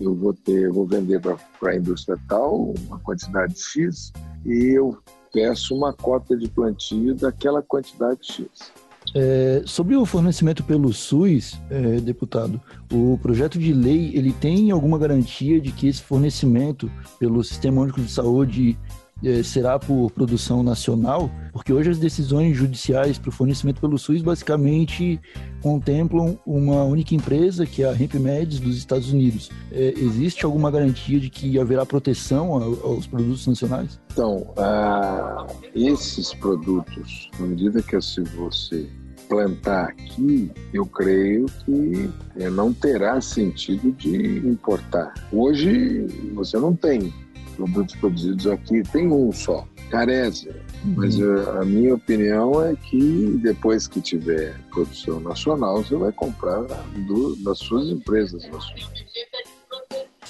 eu 0.00 0.14
vou 0.14 0.32
ter, 0.32 0.70
vou 0.70 0.86
vender 0.86 1.20
para 1.20 1.36
a 1.70 1.76
indústria 1.76 2.18
tal 2.28 2.74
uma 2.86 2.98
quantidade 3.00 3.58
X 3.58 4.12
e 4.44 4.76
eu 4.76 4.96
peço 5.32 5.74
uma 5.74 5.92
cota 5.92 6.36
de 6.36 6.48
plantio 6.48 7.14
daquela 7.14 7.62
quantidade 7.62 8.20
X. 8.22 8.72
É, 9.18 9.62
sobre 9.64 9.96
o 9.96 10.04
fornecimento 10.04 10.62
pelo 10.62 10.92
SUS, 10.92 11.58
é, 11.70 11.98
deputado, 12.00 12.60
o 12.92 13.16
projeto 13.16 13.58
de 13.58 13.72
lei 13.72 14.12
ele 14.14 14.30
tem 14.30 14.70
alguma 14.70 14.98
garantia 14.98 15.58
de 15.58 15.72
que 15.72 15.88
esse 15.88 16.02
fornecimento 16.02 16.90
pelo 17.18 17.42
Sistema 17.42 17.80
Único 17.80 18.02
de 18.02 18.10
Saúde 18.10 18.78
é, 19.24 19.42
será 19.42 19.78
por 19.78 20.10
produção 20.10 20.62
nacional? 20.62 21.30
Porque 21.50 21.72
hoje 21.72 21.88
as 21.88 21.98
decisões 21.98 22.54
judiciais 22.54 23.16
para 23.16 23.30
o 23.30 23.32
fornecimento 23.32 23.80
pelo 23.80 23.98
SUS 23.98 24.20
basicamente 24.20 25.18
contemplam 25.62 26.38
uma 26.44 26.84
única 26.84 27.14
empresa, 27.14 27.64
que 27.64 27.84
é 27.84 27.88
a 27.88 28.18
Meds 28.20 28.60
dos 28.60 28.76
Estados 28.76 29.10
Unidos. 29.10 29.50
É, 29.72 29.94
existe 29.96 30.44
alguma 30.44 30.70
garantia 30.70 31.18
de 31.18 31.30
que 31.30 31.58
haverá 31.58 31.86
proteção 31.86 32.52
aos 32.52 33.06
produtos 33.06 33.46
nacionais? 33.46 33.98
Então, 34.12 34.46
uh, 34.58 35.46
esses 35.74 36.34
produtos, 36.34 37.30
à 37.40 37.42
medida 37.44 37.80
que 37.80 37.98
se 38.02 38.20
você 38.20 38.86
plantar 39.28 39.88
aqui, 39.88 40.50
eu 40.72 40.86
creio 40.86 41.46
que 41.64 42.10
é, 42.36 42.48
não 42.50 42.72
terá 42.72 43.20
sentido 43.20 43.92
de 43.92 44.38
importar. 44.46 45.14
Hoje 45.32 46.06
você 46.34 46.58
não 46.58 46.74
tem 46.74 47.12
produtos 47.56 47.96
produzidos 47.96 48.46
aqui, 48.46 48.82
tem 48.82 49.08
um 49.08 49.32
só, 49.32 49.66
Carésia. 49.90 50.54
Mas 50.84 51.18
uhum. 51.18 51.60
a 51.60 51.64
minha 51.64 51.94
opinião 51.94 52.62
é 52.64 52.76
que 52.76 53.38
depois 53.42 53.88
que 53.88 54.00
tiver 54.00 54.54
produção 54.70 55.18
nacional, 55.20 55.82
você 55.82 55.96
vai 55.96 56.12
comprar 56.12 56.62
do, 57.06 57.34
das 57.36 57.58
suas 57.58 57.88
empresas 57.88 58.44
nacionais. 58.44 59.04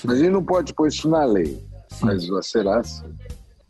Mas 0.04 0.18
a 0.18 0.18
gente 0.18 0.30
não 0.30 0.44
pode 0.44 0.72
pôr 0.72 0.88
isso 0.88 1.08
na 1.08 1.24
lei, 1.24 1.62
mas 2.00 2.26
será 2.42 2.80
assim. 2.80 3.04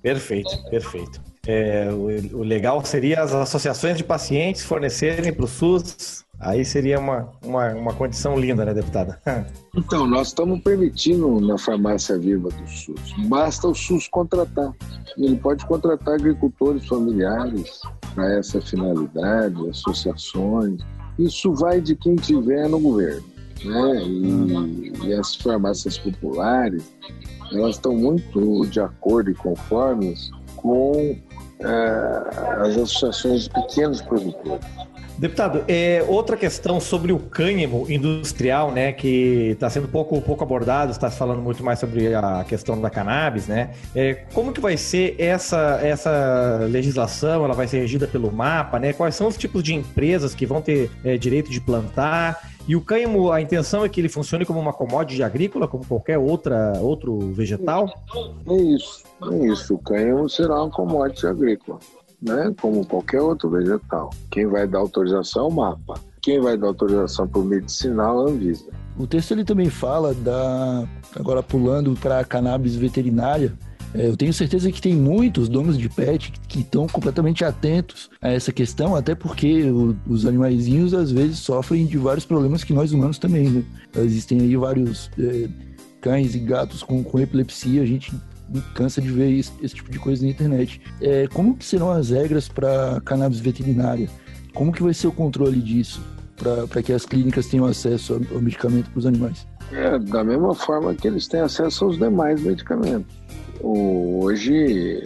Perfeito, 0.02 0.50
perfeito. 0.70 1.20
É, 1.46 1.88
o, 1.92 2.38
o, 2.38 2.42
legal 2.42 2.84
seria 2.84 3.22
as 3.22 3.32
associações 3.32 3.96
de 3.96 4.02
pacientes 4.02 4.64
fornecerem 4.64 5.32
para 5.32 5.44
o 5.44 5.48
SUS. 5.48 6.24
Aí 6.40 6.64
seria 6.64 6.98
uma, 6.98 7.30
uma, 7.42 7.72
uma 7.72 7.94
condição 7.94 8.38
linda, 8.38 8.64
né, 8.64 8.74
deputada? 8.74 9.20
Então, 9.78 10.06
nós 10.06 10.28
estamos 10.28 10.60
permitindo 10.62 11.38
na 11.38 11.58
farmácia 11.58 12.18
viva 12.18 12.48
do 12.48 12.66
SUS. 12.66 13.14
Basta 13.28 13.68
o 13.68 13.74
SUS 13.74 14.08
contratar. 14.08 14.72
Ele 15.18 15.36
pode 15.36 15.66
contratar 15.66 16.14
agricultores 16.14 16.86
familiares 16.86 17.82
para 18.14 18.38
essa 18.38 18.58
finalidade, 18.58 19.68
associações. 19.68 20.80
Isso 21.18 21.52
vai 21.52 21.82
de 21.82 21.94
quem 21.94 22.16
tiver 22.16 22.70
no 22.70 22.80
governo. 22.80 23.22
Né? 23.62 24.02
E, 24.02 24.92
e 25.08 25.12
as 25.12 25.34
farmácias 25.34 25.98
populares, 25.98 26.90
elas 27.52 27.76
estão 27.76 27.94
muito 27.94 28.66
de 28.70 28.80
acordo 28.80 29.30
e 29.30 29.34
conformes 29.34 30.30
com 30.56 31.18
é, 31.60 32.62
as 32.62 32.76
associações 32.76 33.44
de 33.44 33.50
pequenos 33.50 34.02
produtores. 34.02 34.66
Deputado, 35.18 35.64
é, 35.66 36.04
outra 36.06 36.36
questão 36.36 36.78
sobre 36.78 37.10
o 37.10 37.18
cânhamo 37.18 37.86
industrial, 37.90 38.70
né, 38.70 38.92
que 38.92 39.50
está 39.52 39.70
sendo 39.70 39.88
pouco, 39.88 40.20
pouco 40.20 40.44
abordado, 40.44 40.92
está 40.92 41.10
se 41.10 41.16
falando 41.16 41.40
muito 41.40 41.64
mais 41.64 41.78
sobre 41.78 42.14
a 42.14 42.44
questão 42.46 42.78
da 42.78 42.90
cannabis, 42.90 43.46
né? 43.46 43.70
É, 43.94 44.14
como 44.34 44.52
que 44.52 44.60
vai 44.60 44.76
ser 44.76 45.16
essa, 45.18 45.80
essa 45.82 46.66
legislação? 46.68 47.44
Ela 47.44 47.54
vai 47.54 47.66
ser 47.66 47.78
regida 47.78 48.06
pelo 48.06 48.30
MAPA, 48.30 48.78
né? 48.78 48.92
Quais 48.92 49.14
são 49.14 49.26
os 49.26 49.38
tipos 49.38 49.62
de 49.62 49.74
empresas 49.74 50.34
que 50.34 50.44
vão 50.44 50.60
ter 50.60 50.90
é, 51.02 51.16
direito 51.16 51.50
de 51.50 51.62
plantar? 51.62 52.50
E 52.68 52.76
o 52.76 52.80
cânhamo, 52.82 53.32
a 53.32 53.40
intenção 53.40 53.84
é 53.84 53.88
que 53.88 54.00
ele 54.00 54.08
funcione 54.08 54.44
como 54.44 54.60
uma 54.60 54.72
commodity 54.72 55.22
agrícola, 55.22 55.66
como 55.66 55.86
qualquer 55.86 56.18
outra, 56.18 56.74
outro 56.80 57.18
vegetal? 57.32 57.88
É 58.48 58.54
isso, 58.54 59.02
é 59.32 59.46
isso. 59.46 59.74
O 59.74 59.78
cânhamo 59.78 60.28
será 60.28 60.62
uma 60.62 60.70
commodity 60.70 61.26
agrícola 61.26 61.78
né? 62.20 62.54
Como 62.60 62.86
qualquer 62.86 63.20
outro 63.20 63.50
vegetal. 63.50 64.10
Quem 64.30 64.46
vai 64.46 64.66
dar 64.66 64.78
autorização 64.78 65.44
é 65.44 65.48
o 65.48 65.52
mapa. 65.52 66.00
Quem 66.22 66.40
vai 66.40 66.56
dar 66.56 66.68
autorização 66.68 67.28
para 67.28 67.40
o 67.40 67.44
medicinal 67.44 68.26
é 68.26 68.30
a 68.30 68.32
Anvisa. 68.32 68.66
O 68.98 69.06
texto 69.06 69.32
ele 69.32 69.44
também 69.44 69.68
fala 69.68 70.14
da 70.14 70.88
agora 71.14 71.42
pulando 71.42 71.94
para 71.94 72.18
a 72.18 72.24
cannabis 72.24 72.74
veterinária. 72.74 73.52
É, 73.94 74.08
eu 74.08 74.16
tenho 74.16 74.32
certeza 74.32 74.70
que 74.72 74.82
tem 74.82 74.94
muitos 74.94 75.48
donos 75.48 75.78
de 75.78 75.88
pet 75.88 76.32
que 76.48 76.60
estão 76.60 76.86
completamente 76.86 77.44
atentos 77.44 78.10
a 78.20 78.30
essa 78.30 78.52
questão, 78.52 78.96
até 78.96 79.14
porque 79.14 79.70
o, 79.70 79.96
os 80.06 80.26
animaizinhos 80.26 80.92
às 80.92 81.10
vezes 81.10 81.38
sofrem 81.38 81.86
de 81.86 81.96
vários 81.96 82.26
problemas 82.26 82.64
que 82.64 82.72
nós 82.72 82.92
humanos 82.92 83.18
também. 83.18 83.48
Né? 83.48 83.64
Existem 83.96 84.40
aí 84.40 84.56
vários 84.56 85.10
é, 85.18 85.48
cães 86.00 86.34
e 86.34 86.38
gatos 86.38 86.82
com, 86.82 87.02
com 87.02 87.20
epilepsia, 87.20 87.82
a 87.82 87.86
gente 87.86 88.12
cansa 88.74 89.00
de 89.00 89.10
ver 89.10 89.32
esse, 89.32 89.52
esse 89.62 89.74
tipo 89.74 89.90
de 89.90 89.98
coisa 89.98 90.24
na 90.24 90.30
internet. 90.30 90.80
É, 91.00 91.26
como 91.28 91.56
serão 91.60 91.90
as 91.90 92.10
regras 92.10 92.48
para 92.48 93.00
cannabis 93.04 93.40
veterinária? 93.40 94.08
Como 94.54 94.72
que 94.72 94.82
vai 94.82 94.94
ser 94.94 95.06
o 95.06 95.12
controle 95.12 95.60
disso 95.60 96.00
para 96.68 96.82
que 96.82 96.92
as 96.92 97.04
clínicas 97.04 97.46
tenham 97.46 97.66
acesso 97.66 98.14
ao, 98.14 98.36
ao 98.36 98.42
medicamento 98.42 98.90
para 98.90 98.98
os 98.98 99.06
animais? 99.06 99.46
É, 99.72 99.98
da 99.98 100.22
mesma 100.22 100.54
forma 100.54 100.94
que 100.94 101.08
eles 101.08 101.26
têm 101.26 101.40
acesso 101.40 101.86
aos 101.86 101.98
demais 101.98 102.40
medicamentos. 102.40 103.16
Hoje, 103.60 105.02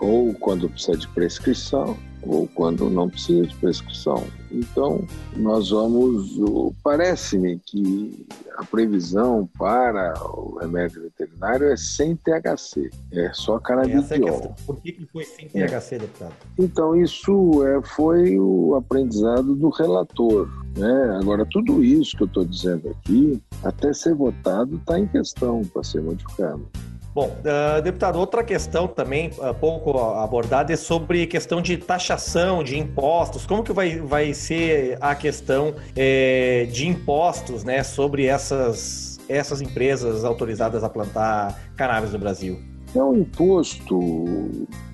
ou 0.00 0.32
quando 0.34 0.68
precisa 0.68 0.96
de 0.96 1.08
prescrição, 1.08 1.96
ou 2.28 2.46
quando 2.54 2.90
não 2.90 3.08
precisa 3.08 3.46
de 3.46 3.54
prescrição. 3.56 4.22
Então, 4.50 5.04
nós 5.34 5.70
vamos. 5.70 6.38
Parece-me 6.82 7.58
que 7.58 8.26
a 8.56 8.64
previsão 8.64 9.48
para 9.58 10.14
o 10.22 10.58
remédio 10.58 11.02
veterinário 11.02 11.68
é 11.68 11.76
sem 11.76 12.14
THC, 12.16 12.90
é 13.12 13.32
só 13.32 13.58
canabidiol. 13.58 14.02
Essa 14.02 14.14
é 14.14 14.18
a 14.18 14.20
questão. 14.20 14.54
Por 14.66 14.80
que, 14.80 14.92
que 14.92 15.06
foi 15.06 15.24
sem 15.24 15.48
THC, 15.48 15.94
é. 15.94 15.98
deputado? 15.98 16.34
Então, 16.58 16.96
isso 16.96 17.66
é, 17.66 17.82
foi 17.82 18.38
o 18.38 18.74
aprendizado 18.74 19.54
do 19.54 19.70
relator. 19.70 20.48
Né? 20.76 21.18
Agora, 21.20 21.46
tudo 21.50 21.82
isso 21.82 22.16
que 22.16 22.22
eu 22.24 22.26
estou 22.26 22.44
dizendo 22.44 22.90
aqui, 22.90 23.42
até 23.62 23.92
ser 23.92 24.14
votado, 24.14 24.76
está 24.76 24.98
em 24.98 25.06
questão 25.06 25.62
para 25.62 25.82
ser 25.82 26.02
modificado. 26.02 26.68
Bom, 27.14 27.36
uh, 27.40 27.82
deputado, 27.82 28.18
outra 28.18 28.44
questão 28.44 28.86
também 28.86 29.30
uh, 29.38 29.54
pouco 29.54 29.98
abordada 29.98 30.72
é 30.72 30.76
sobre 30.76 31.26
questão 31.26 31.62
de 31.62 31.76
taxação 31.76 32.62
de 32.62 32.78
impostos. 32.78 33.46
Como 33.46 33.64
que 33.64 33.72
vai, 33.72 33.98
vai 33.98 34.34
ser 34.34 34.98
a 35.00 35.14
questão 35.14 35.74
eh, 35.96 36.68
de 36.70 36.86
impostos 36.86 37.64
né, 37.64 37.82
sobre 37.82 38.26
essas, 38.26 39.18
essas 39.28 39.60
empresas 39.60 40.24
autorizadas 40.24 40.84
a 40.84 40.88
plantar 40.88 41.58
cannabis 41.76 42.12
no 42.12 42.18
Brasil? 42.18 42.60
É 42.94 43.02
um 43.02 43.16
imposto 43.16 43.98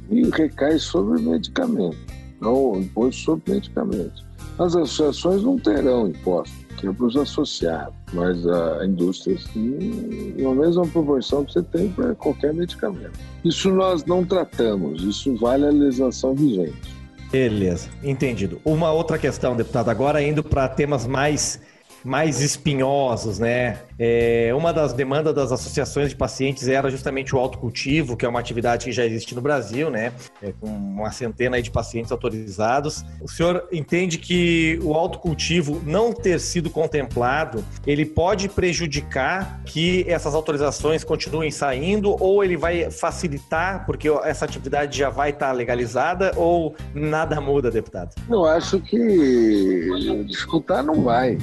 e 0.08 0.30
recai 0.30 0.78
sobre 0.78 1.20
medicamentos. 1.20 1.98
É 2.40 2.46
um 2.46 2.80
imposto 2.80 3.22
sobre 3.22 3.54
medicamentos. 3.54 4.24
As 4.58 4.76
associações 4.76 5.42
não 5.42 5.58
terão 5.58 6.08
imposto 6.08 6.63
para 6.92 7.06
os 7.06 7.16
associados, 7.16 7.94
mas 8.12 8.46
a 8.46 8.84
indústria 8.84 9.38
sim, 9.38 10.34
na 10.36 10.54
mesma 10.54 10.86
proporção 10.86 11.44
que 11.44 11.52
você 11.52 11.62
tem 11.62 11.88
para 11.90 12.14
qualquer 12.14 12.52
medicamento. 12.52 13.18
Isso 13.44 13.70
nós 13.70 14.04
não 14.04 14.24
tratamos, 14.24 15.02
isso 15.02 15.34
vale 15.36 15.66
a 15.66 15.70
legislação 15.70 16.34
vigente. 16.34 16.94
Beleza, 17.30 17.88
entendido. 18.02 18.60
Uma 18.64 18.92
outra 18.92 19.18
questão, 19.18 19.56
deputado, 19.56 19.88
agora 19.88 20.22
indo 20.22 20.42
para 20.42 20.68
temas 20.68 21.06
mais 21.06 21.60
mais 22.04 22.40
espinhosos, 22.40 23.38
né? 23.38 23.78
É, 23.98 24.52
uma 24.54 24.72
das 24.72 24.92
demandas 24.92 25.34
das 25.34 25.52
associações 25.52 26.10
de 26.10 26.16
pacientes 26.16 26.68
era 26.68 26.90
justamente 26.90 27.34
o 27.34 27.38
autocultivo, 27.38 28.16
que 28.16 28.26
é 28.26 28.28
uma 28.28 28.40
atividade 28.40 28.86
que 28.86 28.92
já 28.92 29.04
existe 29.06 29.34
no 29.34 29.40
Brasil, 29.40 29.88
né? 29.88 30.12
É, 30.42 30.52
com 30.60 30.66
uma 30.66 31.10
centena 31.10 31.60
de 31.62 31.70
pacientes 31.70 32.12
autorizados. 32.12 33.04
O 33.22 33.28
senhor 33.28 33.66
entende 33.72 34.18
que 34.18 34.78
o 34.82 34.92
autocultivo 34.94 35.80
não 35.86 36.12
ter 36.12 36.38
sido 36.40 36.68
contemplado, 36.68 37.64
ele 37.86 38.04
pode 38.04 38.48
prejudicar 38.48 39.62
que 39.64 40.04
essas 40.08 40.34
autorizações 40.34 41.04
continuem 41.04 41.50
saindo 41.50 42.16
ou 42.22 42.44
ele 42.44 42.56
vai 42.56 42.90
facilitar, 42.90 43.86
porque 43.86 44.08
essa 44.24 44.44
atividade 44.44 44.98
já 44.98 45.08
vai 45.08 45.30
estar 45.30 45.52
legalizada 45.52 46.32
ou 46.36 46.74
nada 46.92 47.40
muda, 47.40 47.70
deputado? 47.70 48.14
Eu 48.28 48.44
acho 48.44 48.80
que 48.80 49.88
dificultar 50.26 50.82
não 50.82 51.02
vai 51.02 51.38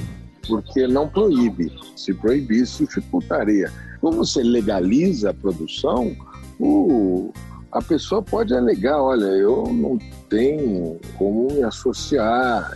porque 0.46 0.86
não 0.86 1.08
proíbe. 1.08 1.72
Se 1.96 2.12
proibisse, 2.14 2.86
dificultaria. 2.86 3.70
Como 4.00 4.18
você 4.18 4.42
legaliza 4.42 5.30
a 5.30 5.34
produção, 5.34 6.16
o, 6.58 7.32
a 7.72 7.80
pessoa 7.80 8.22
pode 8.22 8.54
alegar, 8.54 9.00
olha, 9.00 9.24
eu 9.24 9.64
não 9.72 9.98
tenho 10.28 11.00
como 11.16 11.48
me 11.52 11.62
associar, 11.62 12.70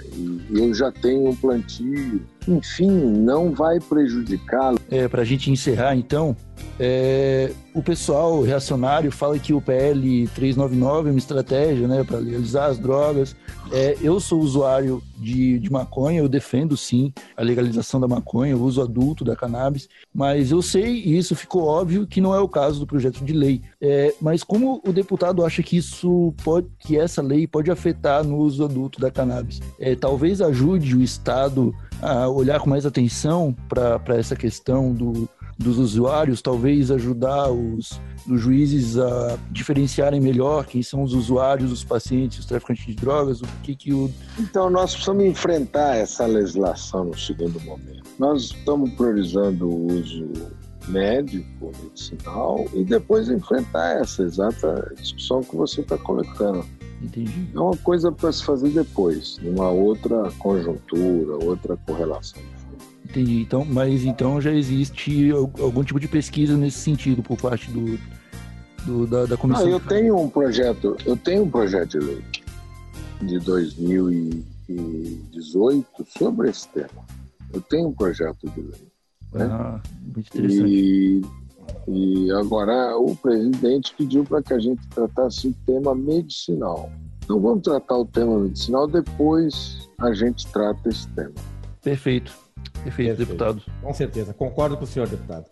eu 0.50 0.72
já 0.72 0.90
tenho 0.90 1.28
um 1.28 1.36
plantio. 1.36 2.22
Enfim, 2.48 2.90
não 2.90 3.52
vai 3.52 3.78
prejudicá-lo. 3.78 4.78
É, 4.90 5.06
Para 5.06 5.22
a 5.22 5.24
gente 5.24 5.50
encerrar, 5.50 5.94
então, 5.96 6.34
é, 6.78 7.52
o 7.74 7.82
pessoal 7.82 8.42
reacionário 8.42 9.10
fala 9.10 9.38
que 9.38 9.52
o 9.52 9.60
PL 9.60 10.28
399 10.34 11.08
é 11.08 11.12
uma 11.12 11.18
estratégia 11.18 11.88
né, 11.88 12.04
para 12.04 12.18
legalizar 12.18 12.70
as 12.70 12.78
drogas. 12.78 13.34
É, 13.72 13.96
eu 14.00 14.20
sou 14.20 14.40
usuário 14.40 15.02
de, 15.16 15.58
de 15.58 15.70
maconha, 15.70 16.20
eu 16.20 16.28
defendo 16.28 16.76
sim 16.76 17.12
a 17.36 17.42
legalização 17.42 17.98
da 17.98 18.06
maconha, 18.06 18.56
o 18.56 18.62
uso 18.62 18.80
adulto 18.82 19.24
da 19.24 19.34
cannabis, 19.34 19.88
mas 20.14 20.50
eu 20.50 20.62
sei, 20.62 21.02
e 21.02 21.16
isso 21.16 21.34
ficou 21.34 21.64
óbvio, 21.64 22.06
que 22.06 22.20
não 22.20 22.34
é 22.34 22.38
o 22.38 22.48
caso 22.48 22.78
do 22.78 22.86
projeto 22.86 23.24
de 23.24 23.32
lei. 23.32 23.62
É, 23.80 24.14
mas 24.20 24.44
como 24.44 24.80
o 24.86 24.92
deputado 24.92 25.44
acha 25.44 25.62
que 25.62 25.76
isso 25.76 26.34
pode, 26.44 26.68
que 26.78 26.98
essa 26.98 27.22
lei 27.22 27.46
pode 27.46 27.70
afetar 27.70 28.22
no 28.22 28.36
uso 28.36 28.64
adulto 28.64 29.00
da 29.00 29.10
cannabis? 29.10 29.60
É, 29.80 29.96
talvez 29.96 30.40
ajude 30.40 30.94
o 30.94 31.02
Estado 31.02 31.74
a 32.00 32.28
olhar 32.28 32.60
com 32.60 32.68
mais 32.68 32.84
atenção 32.84 33.56
para 33.68 34.16
essa 34.16 34.36
questão 34.36 34.92
do, 34.92 35.28
dos 35.58 35.78
usuários, 35.78 36.42
talvez 36.42 36.90
ajudar 36.90 37.50
os, 37.50 38.00
os 38.28 38.40
juízes 38.40 38.98
a 38.98 39.38
diferenciarem 39.50 40.20
melhor 40.20 40.66
quem 40.66 40.82
são 40.82 41.02
os 41.02 41.14
usuários, 41.14 41.72
os 41.72 41.82
pacientes, 41.82 42.40
os 42.40 42.46
traficantes 42.46 42.84
de 42.84 42.94
drogas, 42.94 43.40
o 43.40 43.46
que 43.62 43.74
que 43.74 43.92
o... 43.92 44.10
Então, 44.38 44.68
nós 44.68 44.92
precisamos 44.92 45.24
enfrentar 45.24 45.96
essa 45.96 46.26
legislação 46.26 47.06
no 47.06 47.18
segundo 47.18 47.58
momento. 47.60 48.02
Nós 48.18 48.44
estamos 48.44 48.90
priorizando 48.92 49.68
o 49.68 49.92
uso 49.92 50.30
médico, 50.88 51.72
medicinal, 51.82 52.64
e 52.72 52.84
depois 52.84 53.28
enfrentar 53.28 54.00
essa 54.00 54.22
exata 54.22 54.92
discussão 54.96 55.40
que 55.40 55.56
você 55.56 55.80
está 55.80 55.98
colocando. 55.98 56.64
Entendi. 57.02 57.48
É 57.54 57.58
uma 57.58 57.76
coisa 57.78 58.10
para 58.10 58.32
se 58.32 58.44
fazer 58.44 58.70
depois, 58.70 59.38
numa 59.42 59.68
outra 59.68 60.30
conjuntura, 60.38 61.44
outra 61.44 61.76
correlação. 61.86 62.42
Entendi. 63.08 63.42
Então, 63.42 63.64
mas 63.64 64.04
então 64.04 64.40
já 64.40 64.52
existe 64.52 65.30
algum 65.30 65.84
tipo 65.84 66.00
de 66.00 66.08
pesquisa 66.08 66.56
nesse 66.56 66.78
sentido 66.78 67.22
por 67.22 67.40
parte 67.40 67.70
do, 67.70 67.96
do 68.84 69.06
da, 69.06 69.26
da 69.26 69.36
comissão? 69.36 69.64
Ah, 69.64 69.70
eu 69.70 69.78
tenho 69.78 70.18
um 70.18 70.28
projeto, 70.28 70.96
eu 71.06 71.16
tenho 71.16 71.44
um 71.44 71.50
projeto 71.50 72.00
de 72.00 72.04
lei 72.04 72.20
de 73.22 73.38
2018 73.38 75.86
sobre 76.18 76.50
esse 76.50 76.66
tema. 76.68 77.06
Eu 77.54 77.60
tenho 77.60 77.86
um 77.88 77.92
projeto 77.92 78.50
de 78.50 78.60
lei. 78.60 78.88
Né? 79.32 79.44
Ah, 79.44 79.80
muito 80.02 80.36
interessante. 80.36 80.68
E, 80.68 81.22
e 81.86 82.32
agora 82.32 82.98
o 82.98 83.14
presidente 83.14 83.94
pediu 83.96 84.24
para 84.24 84.42
que 84.42 84.52
a 84.52 84.58
gente 84.58 84.84
tratasse 84.88 85.46
o 85.46 85.54
tema 85.64 85.94
medicinal. 85.94 86.90
Então 87.24 87.40
vamos 87.40 87.62
tratar 87.62 87.98
o 87.98 88.04
tema 88.04 88.40
medicinal, 88.40 88.88
depois 88.88 89.88
a 89.98 90.12
gente 90.12 90.44
trata 90.48 90.88
esse 90.88 91.06
tema. 91.10 91.34
Perfeito. 91.82 92.45
Perfeito, 92.86 93.16
Perfeito. 93.16 93.28
deputado. 93.28 93.62
Com 93.82 93.92
certeza, 93.92 94.32
concordo 94.32 94.76
com 94.76 94.84
o 94.84 94.86
senhor, 94.86 95.08
deputado. 95.08 95.46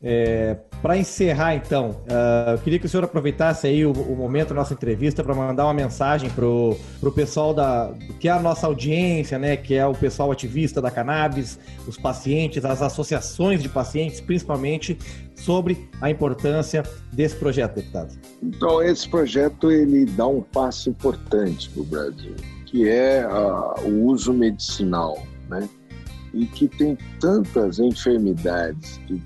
É, 0.00 0.56
para 0.80 0.96
encerrar, 0.96 1.56
então, 1.56 1.90
uh, 1.90 2.50
eu 2.52 2.58
queria 2.58 2.78
que 2.78 2.86
o 2.86 2.88
senhor 2.88 3.02
aproveitasse 3.02 3.66
aí 3.66 3.84
o, 3.84 3.90
o 3.90 4.14
momento 4.14 4.50
da 4.50 4.54
nossa 4.54 4.72
entrevista 4.72 5.24
para 5.24 5.34
mandar 5.34 5.64
uma 5.64 5.74
mensagem 5.74 6.30
para 6.30 6.46
o 6.46 6.76
pessoal 7.12 7.52
da 7.52 7.92
que 8.20 8.28
é 8.28 8.30
a 8.30 8.38
nossa 8.38 8.68
audiência, 8.68 9.40
né, 9.40 9.56
que 9.56 9.74
é 9.74 9.84
o 9.84 9.92
pessoal 9.92 10.30
ativista 10.30 10.80
da 10.80 10.88
cannabis, 10.88 11.58
os 11.84 11.96
pacientes, 11.96 12.64
as 12.64 12.80
associações 12.80 13.60
de 13.60 13.68
pacientes, 13.68 14.20
principalmente, 14.20 14.96
sobre 15.34 15.88
a 16.00 16.08
importância 16.08 16.84
desse 17.12 17.34
projeto, 17.34 17.74
deputado. 17.74 18.16
Então, 18.40 18.80
esse 18.80 19.08
projeto 19.08 19.68
ele 19.68 20.04
dá 20.04 20.28
um 20.28 20.42
passo 20.42 20.90
importante 20.90 21.68
para 21.70 21.82
o 21.82 21.84
Brasil, 21.84 22.36
que 22.66 22.88
é 22.88 23.26
uh, 23.26 23.84
o 23.84 24.04
uso 24.04 24.32
medicinal, 24.32 25.20
né? 25.48 25.68
E 26.34 26.46
que 26.46 26.68
tem 26.68 26.96
tantas 27.20 27.78
enfermidades 27.78 28.98
que 29.06 29.22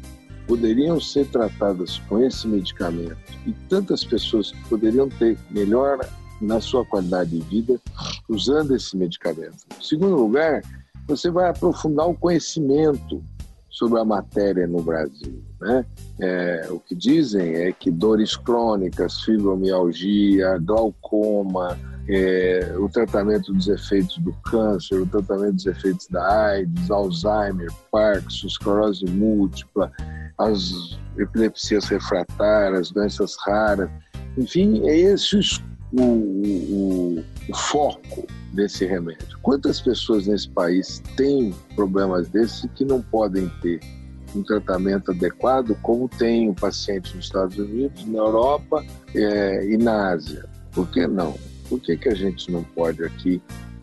poderiam 0.47 1.01
ser 1.01 1.27
tratadas 1.29 1.99
com 2.09 2.19
esse 2.23 2.47
medicamento 2.47 3.17
e 3.47 3.53
tantas 3.69 4.05
pessoas 4.05 4.51
que 4.51 4.69
poderiam 4.69 5.09
ter 5.09 5.39
melhor 5.51 5.99
na 6.41 6.61
sua 6.61 6.85
qualidade 6.85 7.31
de 7.31 7.41
vida 7.41 7.81
usando 8.29 8.75
esse 8.75 8.97
medicamento. 8.97 9.65
Em 9.79 9.83
segundo 9.83 10.17
lugar, 10.17 10.63
você 11.07 11.31
vai 11.31 11.49
aprofundar 11.49 12.09
o 12.09 12.15
conhecimento 12.15 13.23
sobre 13.71 13.99
a 14.01 14.05
matéria 14.05 14.67
no 14.67 14.83
Brasil. 14.83 15.43
Né? 15.61 15.87
É, 16.21 16.69
o 16.71 16.79
que 16.79 16.95
dizem 16.95 17.55
é 17.55 17.73
que 17.73 17.91
dores 17.91 18.37
crônicas, 18.37 19.23
fibromialgia, 19.23 20.59
glaucoma, 20.59 21.79
é, 22.09 22.75
o 22.79 22.89
tratamento 22.89 23.53
dos 23.53 23.69
efeitos 23.69 24.19
do 24.19 24.33
câncer, 24.45 25.01
o 25.01 25.07
tratamento 25.07 25.55
dos 25.55 25.67
efeitos 25.67 26.07
da 26.09 26.49
AIDS, 26.49 26.91
Alzheimer, 26.91 27.71
Parkinson, 27.91 28.47
esclerose 28.47 29.05
múltipla, 29.07 29.93
as 30.39 30.99
epilepsias 31.17 31.87
refratárias, 31.87 32.91
doenças 32.91 33.37
raras. 33.45 33.89
Enfim, 34.37 34.87
é 34.89 34.99
esse 34.99 35.39
o, 35.93 36.03
o, 36.03 37.25
o 37.49 37.57
foco 37.57 38.27
desse 38.53 38.85
remédio. 38.85 39.39
Quantas 39.43 39.81
pessoas 39.81 40.27
nesse 40.27 40.49
país 40.51 41.03
têm 41.17 41.55
problemas 41.77 42.29
desses 42.29 42.69
que 42.75 42.85
não 42.85 43.01
podem 43.01 43.49
ter 43.61 43.81
um 44.35 44.43
tratamento 44.43 45.11
adequado, 45.11 45.77
como 45.83 46.09
tem 46.09 46.49
o 46.49 46.55
paciente 46.55 47.15
nos 47.15 47.27
Estados 47.27 47.59
Unidos, 47.59 48.05
na 48.07 48.19
Europa 48.19 48.85
é, 49.15 49.67
e 49.67 49.77
na 49.77 50.13
Ásia? 50.13 50.47
Por 50.73 50.89
que 50.91 51.07
não? 51.07 51.35
Por 51.73 51.81
que, 51.81 51.97
que 51.97 52.11
a 52.11 52.15
gente 52.15 52.53
não 52.53 52.63
pode 52.63 53.03
aqui 53.03 53.41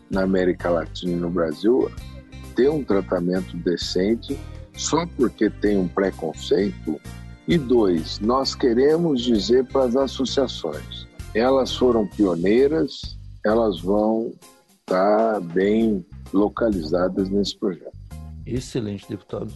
na 0.08 0.22
América 0.22 0.70
Latina 0.70 1.10
e 1.10 1.16
no 1.16 1.28
Brasil 1.28 1.90
ter 2.54 2.70
um 2.70 2.84
tratamento 2.84 3.56
decente 3.56 4.38
só 4.76 5.04
porque 5.16 5.50
tem 5.50 5.76
um 5.76 5.88
preconceito? 5.88 7.00
E 7.48 7.58
dois, 7.58 8.20
nós 8.20 8.54
queremos 8.54 9.22
dizer 9.22 9.64
para 9.64 9.86
as 9.86 9.96
associações, 9.96 11.08
elas 11.34 11.74
foram 11.74 12.06
pioneiras, 12.06 13.18
elas 13.44 13.80
vão 13.80 14.34
estar 14.82 15.32
tá 15.32 15.40
bem 15.40 16.06
localizadas 16.32 17.28
nesse 17.28 17.58
projeto. 17.58 17.98
Excelente, 18.46 19.04
deputado. 19.08 19.52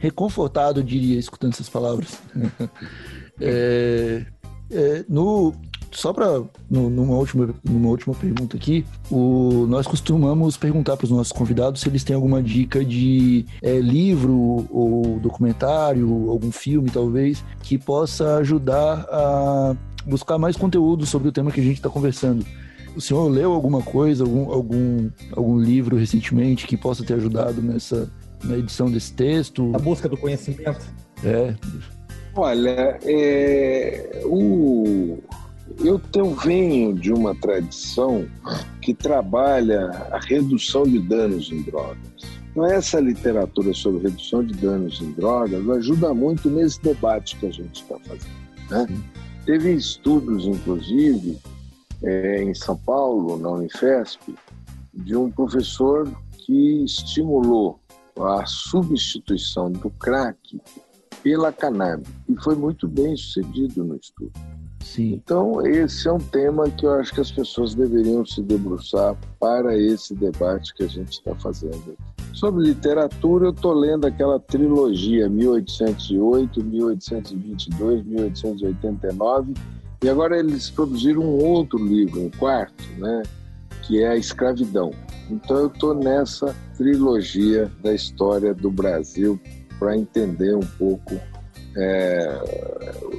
Reconfortado, 0.00 0.82
diria, 0.82 1.16
escutando 1.16 1.52
essas 1.52 1.68
palavras. 1.68 2.20
é, 3.40 4.26
é, 4.68 5.04
no, 5.08 5.54
só 5.92 6.12
para 6.12 6.42
numa 6.70 7.14
última, 7.14 7.54
numa 7.64 7.88
última 7.88 8.14
pergunta 8.14 8.56
aqui, 8.56 8.84
o, 9.10 9.66
nós 9.68 9.86
costumamos 9.86 10.56
perguntar 10.56 10.96
para 10.96 11.04
os 11.04 11.10
nossos 11.10 11.32
convidados 11.32 11.80
se 11.80 11.88
eles 11.88 12.04
têm 12.04 12.14
alguma 12.14 12.42
dica 12.42 12.84
de 12.84 13.46
é, 13.62 13.78
livro 13.78 14.66
ou 14.70 15.18
documentário, 15.20 16.30
algum 16.30 16.50
filme 16.50 16.90
talvez, 16.90 17.44
que 17.62 17.78
possa 17.78 18.36
ajudar 18.36 19.06
a 19.10 19.76
buscar 20.06 20.38
mais 20.38 20.56
conteúdo 20.56 21.04
sobre 21.06 21.28
o 21.28 21.32
tema 21.32 21.50
que 21.50 21.60
a 21.60 21.64
gente 21.64 21.76
está 21.76 21.88
conversando. 21.88 22.44
O 22.96 23.00
senhor 23.00 23.28
leu 23.28 23.52
alguma 23.52 23.82
coisa, 23.82 24.24
algum, 24.24 24.50
algum, 24.50 25.10
algum 25.32 25.58
livro 25.58 25.96
recentemente 25.96 26.66
que 26.66 26.76
possa 26.76 27.04
ter 27.04 27.14
ajudado 27.14 27.62
nessa 27.62 28.10
na 28.42 28.56
edição 28.56 28.90
desse 28.90 29.12
texto? 29.12 29.72
A 29.74 29.78
busca 29.78 30.08
do 30.08 30.16
conhecimento. 30.16 30.86
É. 31.24 31.54
Olha, 32.34 32.98
é, 33.02 34.22
o, 34.24 35.18
eu, 35.80 36.00
eu 36.14 36.34
venho 36.34 36.92
de 36.92 37.12
uma 37.12 37.34
tradição 37.34 38.26
que 38.82 38.92
trabalha 38.92 39.90
a 40.10 40.18
redução 40.18 40.82
de 40.82 40.98
danos 40.98 41.50
em 41.52 41.62
drogas. 41.62 41.98
Então, 42.50 42.66
essa 42.66 42.98
literatura 42.98 43.72
sobre 43.72 44.02
redução 44.02 44.42
de 44.42 44.54
danos 44.54 45.00
em 45.00 45.12
drogas 45.12 45.68
ajuda 45.68 46.12
muito 46.12 46.50
nesse 46.50 46.82
debate 46.82 47.36
que 47.36 47.46
a 47.46 47.50
gente 47.50 47.82
está 47.82 47.96
fazendo. 48.00 48.48
Né? 48.70 48.86
Teve 49.46 49.74
estudos, 49.74 50.44
inclusive, 50.46 51.38
é, 52.02 52.42
em 52.42 52.54
São 52.54 52.76
Paulo, 52.76 53.38
na 53.38 53.50
Unifesp, 53.50 54.34
de 54.92 55.16
um 55.16 55.30
professor 55.30 56.10
que 56.38 56.84
estimulou 56.84 57.78
a 58.18 58.44
substituição 58.46 59.70
do 59.70 59.90
crack 59.90 60.60
pela 61.22 61.52
cannabis 61.52 62.08
e 62.28 62.34
foi 62.42 62.56
muito 62.56 62.88
bem 62.88 63.16
sucedido 63.16 63.84
no 63.84 63.96
estudo. 63.96 64.32
Sim. 64.94 65.20
Então, 65.22 65.64
esse 65.66 66.08
é 66.08 66.12
um 66.12 66.18
tema 66.18 66.70
que 66.70 66.86
eu 66.86 66.92
acho 66.92 67.12
que 67.12 67.20
as 67.20 67.30
pessoas 67.30 67.74
deveriam 67.74 68.24
se 68.24 68.42
debruçar 68.42 69.14
para 69.38 69.76
esse 69.76 70.14
debate 70.14 70.74
que 70.74 70.82
a 70.82 70.88
gente 70.88 71.12
está 71.12 71.34
fazendo. 71.34 71.94
Sobre 72.32 72.64
literatura, 72.64 73.46
eu 73.46 73.50
estou 73.50 73.74
lendo 73.74 74.06
aquela 74.06 74.40
trilogia 74.40 75.28
1808, 75.28 76.64
1822, 76.64 78.04
1889, 78.04 79.54
e 80.02 80.08
agora 80.08 80.38
eles 80.38 80.70
produziram 80.70 81.20
um 81.20 81.44
outro 81.44 81.78
livro, 81.78 82.22
um 82.22 82.30
quarto, 82.30 82.84
né, 82.96 83.22
que 83.82 84.02
é 84.02 84.08
a 84.08 84.16
escravidão. 84.16 84.90
Então, 85.30 85.58
eu 85.58 85.66
estou 85.66 85.94
nessa 85.94 86.56
trilogia 86.78 87.70
da 87.82 87.92
história 87.92 88.54
do 88.54 88.70
Brasil 88.70 89.38
para 89.78 89.96
entender 89.96 90.56
um 90.56 90.66
pouco 90.78 91.14
é, 91.78 92.42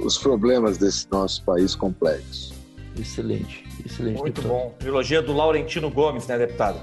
os 0.04 0.18
problemas 0.18 0.78
desse 0.78 1.06
nosso 1.10 1.42
país 1.44 1.74
complexo. 1.74 2.52
Excelente, 2.98 3.64
excelente. 3.84 4.18
Muito 4.18 4.42
deputado. 4.42 4.60
bom. 4.60 4.74
Trilogia 4.78 5.22
do 5.22 5.32
Laurentino 5.32 5.90
Gomes, 5.90 6.26
né, 6.26 6.38
deputado? 6.38 6.78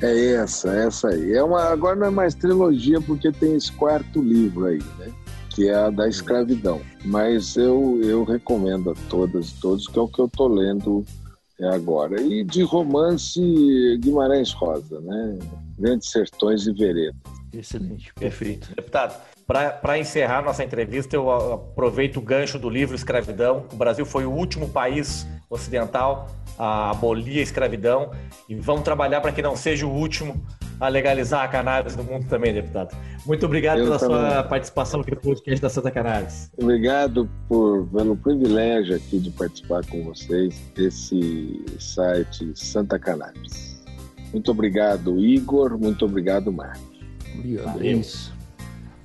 É 0.00 0.32
essa, 0.32 0.70
essa 0.70 1.08
aí. 1.08 1.32
É 1.32 1.42
uma, 1.42 1.62
agora 1.64 1.94
não 1.94 2.08
é 2.08 2.10
mais 2.10 2.34
trilogia 2.34 3.00
porque 3.00 3.30
tem 3.30 3.54
esse 3.54 3.70
quarto 3.70 4.20
livro 4.20 4.66
aí, 4.66 4.80
né? 4.98 5.12
Que 5.50 5.68
é 5.68 5.74
a 5.74 5.90
da 5.90 6.08
escravidão. 6.08 6.80
Mas 7.04 7.56
eu, 7.56 8.00
eu 8.02 8.24
recomendo 8.24 8.90
a 8.90 8.94
todas 9.08 9.50
e 9.50 9.60
todos, 9.60 9.86
que 9.86 9.98
é 9.98 10.02
o 10.02 10.08
que 10.08 10.18
eu 10.18 10.26
estou 10.26 10.48
lendo 10.48 11.04
agora. 11.60 12.20
E 12.20 12.42
de 12.42 12.62
romance, 12.62 13.40
Guimarães 14.00 14.52
Rosa, 14.52 15.00
né? 15.00 15.38
Grandes 15.78 16.10
Sertões 16.10 16.66
e 16.66 16.72
Veredas. 16.72 17.14
Excelente, 17.52 18.12
perfeito. 18.14 18.74
Deputado, 18.74 19.20
para 19.80 19.98
encerrar 19.98 20.42
nossa 20.42 20.64
entrevista, 20.64 21.16
eu 21.16 21.30
aproveito 21.30 22.16
o 22.16 22.20
gancho 22.20 22.58
do 22.58 22.68
livro 22.68 22.94
Escravidão. 22.94 23.66
O 23.72 23.76
Brasil 23.76 24.06
foi 24.06 24.24
o 24.24 24.30
último 24.30 24.68
país 24.68 25.26
ocidental 25.50 26.28
a 26.58 26.90
abolir 26.90 27.38
a 27.38 27.42
escravidão 27.42 28.10
e 28.48 28.54
vamos 28.54 28.82
trabalhar 28.82 29.20
para 29.20 29.32
que 29.32 29.42
não 29.42 29.54
seja 29.56 29.86
o 29.86 29.90
último 29.90 30.42
a 30.80 30.88
legalizar 30.88 31.44
a 31.44 31.48
cannabis 31.48 31.94
no 31.94 32.02
mundo 32.02 32.26
também, 32.28 32.52
deputado. 32.52 32.96
Muito 33.24 33.46
obrigado 33.46 33.78
Eu 33.78 33.84
pela 33.84 33.98
também. 33.98 34.16
sua 34.16 34.42
participação 34.42 35.00
aqui 35.00 35.12
no 35.12 35.20
podcast 35.20 35.62
da 35.62 35.68
Santa 35.68 35.90
Cannabis. 35.90 36.50
Obrigado 36.58 37.28
por, 37.48 37.86
pelo 37.88 38.16
privilégio 38.16 38.96
aqui 38.96 39.18
de 39.18 39.30
participar 39.30 39.86
com 39.86 40.02
vocês 40.04 40.60
desse 40.74 41.64
site 41.78 42.50
Santa 42.54 42.98
Cannabis. 42.98 43.80
Muito 44.32 44.50
obrigado, 44.50 45.20
Igor. 45.20 45.78
Muito 45.78 46.04
obrigado, 46.04 46.50
Marcos. 46.50 46.82
Obrigado. 47.34 47.74
Valeu. 47.74 48.00
Isso. 48.00 48.31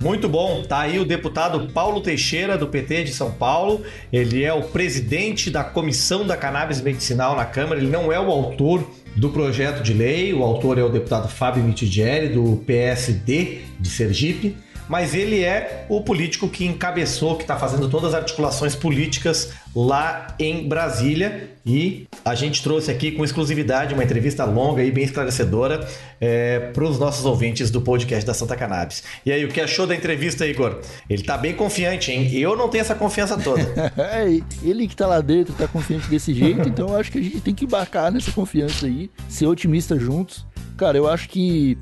Muito 0.00 0.28
bom, 0.28 0.62
tá 0.62 0.80
aí 0.80 1.00
o 1.00 1.04
deputado 1.04 1.72
Paulo 1.72 2.00
Teixeira, 2.00 2.56
do 2.56 2.68
PT 2.68 3.04
de 3.04 3.12
São 3.12 3.32
Paulo. 3.32 3.82
Ele 4.12 4.44
é 4.44 4.52
o 4.52 4.62
presidente 4.62 5.50
da 5.50 5.64
Comissão 5.64 6.24
da 6.24 6.36
Cannabis 6.36 6.80
Medicinal 6.80 7.34
na 7.34 7.44
Câmara. 7.44 7.80
Ele 7.80 7.90
não 7.90 8.12
é 8.12 8.20
o 8.20 8.30
autor 8.30 8.88
do 9.16 9.30
projeto 9.30 9.82
de 9.82 9.92
lei, 9.92 10.32
o 10.32 10.44
autor 10.44 10.78
é 10.78 10.84
o 10.84 10.88
deputado 10.88 11.28
Fábio 11.28 11.64
Mitigieri, 11.64 12.28
do 12.28 12.62
PSD 12.64 13.62
de 13.80 13.88
Sergipe 13.88 14.56
mas 14.88 15.14
ele 15.14 15.42
é 15.44 15.84
o 15.88 16.00
político 16.00 16.48
que 16.48 16.64
encabeçou, 16.64 17.36
que 17.36 17.42
está 17.42 17.56
fazendo 17.56 17.88
todas 17.88 18.14
as 18.14 18.22
articulações 18.22 18.74
políticas 18.74 19.52
lá 19.74 20.34
em 20.38 20.66
Brasília. 20.66 21.50
E 21.64 22.06
a 22.24 22.34
gente 22.34 22.62
trouxe 22.62 22.90
aqui 22.90 23.12
com 23.12 23.22
exclusividade 23.22 23.92
uma 23.92 24.02
entrevista 24.02 24.44
longa 24.44 24.82
e 24.82 24.90
bem 24.90 25.04
esclarecedora 25.04 25.86
é, 26.18 26.60
para 26.72 26.84
os 26.84 26.98
nossos 26.98 27.26
ouvintes 27.26 27.70
do 27.70 27.82
podcast 27.82 28.26
da 28.26 28.32
Santa 28.32 28.56
Cannabis. 28.56 29.02
E 29.26 29.30
aí, 29.30 29.44
o 29.44 29.48
que 29.48 29.60
achou 29.60 29.86
da 29.86 29.94
entrevista, 29.94 30.46
Igor? 30.46 30.80
Ele 31.10 31.20
está 31.20 31.36
bem 31.36 31.54
confiante, 31.54 32.10
hein? 32.10 32.30
Eu 32.32 32.56
não 32.56 32.68
tenho 32.68 32.80
essa 32.80 32.94
confiança 32.94 33.36
toda. 33.36 33.60
é, 33.98 34.40
ele 34.62 34.86
que 34.86 34.94
está 34.94 35.06
lá 35.06 35.20
dentro 35.20 35.52
está 35.52 35.68
confiante 35.68 36.08
desse 36.08 36.32
jeito, 36.32 36.66
então 36.68 36.88
eu 36.88 36.96
acho 36.96 37.12
que 37.12 37.18
a 37.18 37.22
gente 37.22 37.40
tem 37.40 37.54
que 37.54 37.66
embarcar 37.66 38.10
nessa 38.10 38.32
confiança 38.32 38.86
aí, 38.86 39.10
ser 39.28 39.46
otimista 39.46 39.98
juntos. 39.98 40.46
Cara, 40.78 40.96
eu 40.96 41.06
acho 41.06 41.28
que 41.28 41.76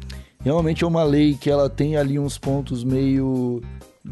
realmente 0.47 0.85
é 0.85 0.87
uma 0.87 1.03
lei 1.03 1.35
que 1.35 1.51
ela 1.51 1.69
tem 1.69 1.97
ali 1.97 2.21
uns 2.21 2.39
pontos 2.39 2.85
meio 2.85 3.61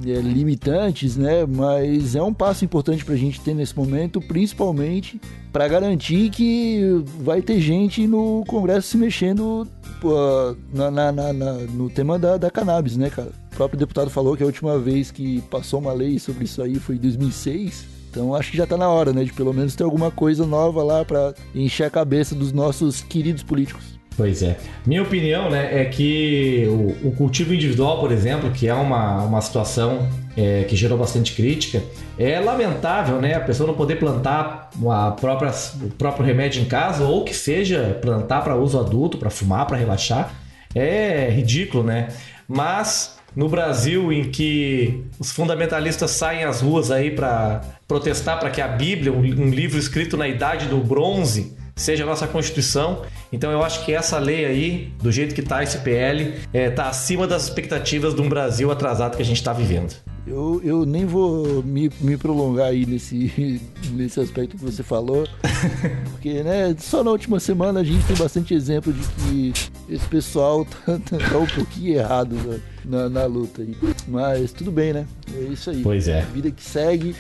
é, 0.05 0.21
limitantes, 0.21 1.17
né? 1.17 1.47
Mas 1.47 2.17
é 2.17 2.23
um 2.23 2.35
passo 2.35 2.65
importante 2.65 3.05
para 3.05 3.15
a 3.15 3.17
gente 3.17 3.41
ter 3.41 3.55
nesse 3.55 3.77
momento, 3.77 4.21
principalmente 4.21 5.21
para 5.53 5.69
garantir 5.69 6.31
que 6.31 7.05
vai 7.21 7.41
ter 7.41 7.61
gente 7.61 8.05
no 8.09 8.43
Congresso 8.49 8.89
se 8.89 8.97
mexendo 8.97 9.65
uh, 10.03 10.57
na, 10.73 10.91
na, 10.91 11.13
na, 11.13 11.33
no 11.53 11.89
tema 11.89 12.19
da, 12.19 12.37
da 12.37 12.51
cannabis, 12.51 12.97
né, 12.97 13.11
cara? 13.11 13.31
O 13.53 13.57
próprio 13.57 13.79
deputado 13.79 14.11
falou 14.11 14.37
que 14.37 14.43
a 14.43 14.47
última 14.47 14.77
vez 14.77 15.13
que 15.13 15.41
passou 15.43 15.79
uma 15.79 15.93
lei 15.93 16.19
sobre 16.19 16.47
isso 16.47 16.61
aí 16.61 16.81
foi 16.81 16.97
em 16.97 16.99
2006. 16.99 17.87
Então 18.11 18.35
acho 18.35 18.51
que 18.51 18.57
já 18.57 18.65
está 18.65 18.77
na 18.77 18.89
hora, 18.89 19.13
né, 19.13 19.23
de 19.23 19.33
pelo 19.33 19.55
menos 19.55 19.77
ter 19.77 19.85
alguma 19.85 20.11
coisa 20.11 20.45
nova 20.45 20.83
lá 20.83 21.05
para 21.05 21.33
encher 21.55 21.85
a 21.85 21.91
cabeça 21.91 22.35
dos 22.35 22.53
nossos 22.53 23.03
queridos 23.03 23.45
políticos. 23.45 23.94
Pois 24.17 24.43
é. 24.43 24.57
Minha 24.87 25.03
opinião 25.03 25.51
né, 25.51 25.81
é 25.83 25.85
que 25.87 26.67
o, 26.69 27.09
o 27.09 27.13
cultivo 27.13 27.53
individual, 27.53 27.99
por 27.99 28.13
exemplo, 28.13 28.51
que 28.51 28.69
é 28.69 28.75
uma, 28.75 29.23
uma 29.23 29.41
situação 29.41 30.09
é, 30.37 30.65
que 30.65 30.77
gerou 30.77 30.97
bastante 30.97 31.35
crítica, 31.35 31.83
é 32.17 32.39
lamentável 32.39 33.21
né, 33.21 33.35
a 33.35 33.41
pessoa 33.41 33.67
não 33.67 33.75
poder 33.75 33.97
plantar 33.97 34.71
a 34.89 35.11
própria, 35.11 35.53
o 35.83 35.91
próprio 35.91 36.25
remédio 36.25 36.63
em 36.63 36.67
casa 36.67 37.05
ou 37.05 37.25
que 37.25 37.35
seja 37.35 37.99
plantar 38.01 38.43
para 38.43 38.55
uso 38.55 38.79
adulto, 38.79 39.19
para 39.19 39.31
fumar, 39.31 39.67
para 39.67 39.77
relaxar. 39.77 40.33
É 40.75 41.29
ridículo, 41.31 41.85
né? 41.85 42.09
Mas 42.49 43.17
no 43.35 43.49
Brasil, 43.49 44.13
em 44.13 44.31
que 44.31 45.05
os 45.19 45.33
fundamentalistas 45.33 46.13
saem 46.13 46.45
às 46.45 46.61
ruas 46.61 46.91
aí 46.91 47.11
para 47.11 47.63
protestar 47.87 48.39
para 48.39 48.51
que 48.51 48.61
a 48.61 48.69
Bíblia, 48.69 49.13
um 49.13 49.51
livro 49.51 49.79
escrito 49.79 50.17
na 50.17 50.27
idade 50.29 50.67
do 50.67 50.79
bronze, 50.79 51.57
seja 51.75 52.05
a 52.05 52.07
nossa 52.07 52.27
Constituição. 52.27 53.03
Então 53.33 53.51
eu 53.51 53.63
acho 53.63 53.85
que 53.85 53.93
essa 53.93 54.19
lei 54.19 54.45
aí, 54.45 54.93
do 55.03 55.11
jeito 55.11 55.35
que 55.35 55.41
está 55.41 55.63
esse 55.63 55.79
PL, 55.79 56.23
está 56.23 56.49
é, 56.53 56.71
tá 56.71 56.89
acima 56.89 57.27
das 57.27 57.45
expectativas 57.45 58.15
de 58.15 58.23
um 58.23 58.29
Brasil 58.29 58.71
atrasado 58.71 59.17
que 59.17 59.23
a 59.23 59.25
gente 59.27 59.39
está 59.39 59.53
vivendo. 59.53 59.95
Eu, 60.27 60.61
eu 60.65 60.87
nem 60.87 61.05
vou 61.05 61.63
me, 61.63 61.91
me 62.01 62.17
prolongar 62.17 62.69
aí 62.69 62.87
nesse, 62.87 63.61
nesse 63.93 64.19
aspecto 64.19 64.57
que 64.57 64.65
você 64.65 64.83
falou, 64.83 65.29
porque 66.13 66.43
né, 66.43 66.75
só 66.79 67.05
na 67.05 67.11
última 67.11 67.39
semana 67.39 67.81
a 67.81 67.85
gente 67.85 68.07
tem 68.07 68.17
bastante 68.17 68.55
exemplo 68.55 68.91
de 68.91 69.07
que 69.07 69.53
esse 69.87 70.07
pessoal 70.09 70.65
tá, 70.87 70.99
tá, 70.99 71.19
tá 71.19 71.39
um 71.39 71.47
pouquinho 71.47 71.99
errado 71.99 72.63
na, 72.85 73.09
na, 73.11 73.27
luta 73.27 73.61
aí. 73.61 73.77
Mas 74.09 74.51
tudo 74.53 74.73
bem, 74.73 74.95
né? 74.95 75.07
É 75.35 75.41
isso 75.41 75.69
aí. 75.69 75.83
Pois 75.83 76.09
é. 76.09 76.23
Vida 76.33 76.51
que 76.51 76.63
segue 76.63 77.15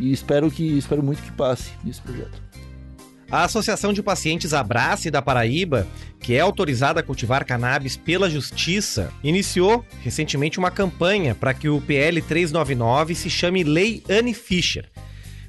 e 0.00 0.10
espero 0.10 0.50
que 0.50 0.64
espero 0.64 1.02
muito 1.02 1.22
que 1.22 1.30
passe 1.32 1.70
esse 1.86 2.00
projeto. 2.00 2.42
A 3.32 3.44
Associação 3.44 3.94
de 3.94 4.02
Pacientes 4.02 4.52
Abrace 4.52 5.10
da 5.10 5.22
Paraíba, 5.22 5.86
que 6.20 6.34
é 6.34 6.40
autorizada 6.40 7.00
a 7.00 7.02
cultivar 7.02 7.46
cannabis 7.46 7.96
pela 7.96 8.28
Justiça, 8.28 9.10
iniciou 9.24 9.82
recentemente 10.02 10.58
uma 10.58 10.70
campanha 10.70 11.34
para 11.34 11.54
que 11.54 11.66
o 11.66 11.80
PL 11.80 12.20
399 12.20 13.14
se 13.14 13.30
chame 13.30 13.64
Lei 13.64 14.02
Anne 14.06 14.34
Fischer. 14.34 14.84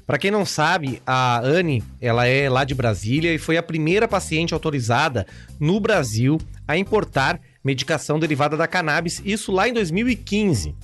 Para 0.06 0.16
quem 0.16 0.30
não 0.30 0.46
sabe, 0.46 1.02
a 1.06 1.40
Anne, 1.40 1.84
ela 2.00 2.26
é 2.26 2.48
lá 2.48 2.64
de 2.64 2.74
Brasília 2.74 3.34
e 3.34 3.38
foi 3.38 3.58
a 3.58 3.62
primeira 3.62 4.08
paciente 4.08 4.54
autorizada 4.54 5.26
no 5.60 5.78
Brasil 5.78 6.38
a 6.66 6.78
importar 6.78 7.38
medicação 7.62 8.18
derivada 8.18 8.56
da 8.56 8.66
cannabis, 8.66 9.20
isso 9.26 9.52
lá 9.52 9.68
em 9.68 9.74
2015. 9.74 10.74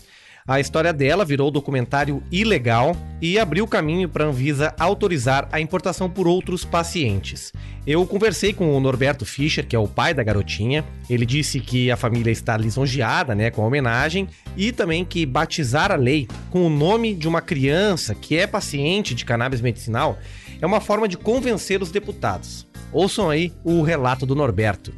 A 0.47 0.59
história 0.59 0.93
dela 0.93 1.25
virou 1.25 1.51
documentário 1.51 2.23
ilegal 2.31 2.97
e 3.21 3.39
abriu 3.39 3.67
caminho 3.67 4.09
para 4.09 4.25
a 4.25 4.29
Anvisa 4.29 4.75
autorizar 4.79 5.49
a 5.53 5.61
importação 5.61 6.09
por 6.09 6.27
outros 6.27 6.65
pacientes. 6.65 7.53
Eu 7.87 8.07
conversei 8.07 8.53
com 8.53 8.77
o 8.77 8.81
Norberto 8.81 9.25
Fischer, 9.25 9.67
que 9.67 9.77
é 9.77 9.79
o 9.79 9.89
pai 9.89 10.13
da 10.13 10.23
garotinha. 10.23 10.85
Ele 11.09 11.25
disse 11.25 11.61
que 11.61 11.91
a 11.91 11.97
família 11.97 12.31
está 12.31 12.57
lisonjeada 12.57 13.35
né, 13.35 13.51
com 13.51 13.63
a 13.63 13.67
homenagem 13.67 14.29
e 14.57 14.73
também 14.73 15.05
que 15.05 15.25
batizar 15.25 15.91
a 15.93 15.97
lei 15.97 16.27
com 16.51 16.67
o 16.67 16.71
nome 16.71 17.15
de 17.15 17.29
uma 17.29 17.41
criança 17.41 18.15
que 18.15 18.37
é 18.37 18.47
paciente 18.47 19.15
de 19.15 19.25
cannabis 19.25 19.61
medicinal 19.61 20.19
é 20.61 20.67
uma 20.67 20.81
forma 20.81 21.09
de 21.09 21.17
convencer 21.17 21.83
os 21.83 21.91
deputados. 21.91 22.67
Ouçam 22.93 23.31
aí 23.31 23.53
o 23.65 23.83
relato 23.83 24.27
do 24.27 24.35
Norberto. 24.35 24.93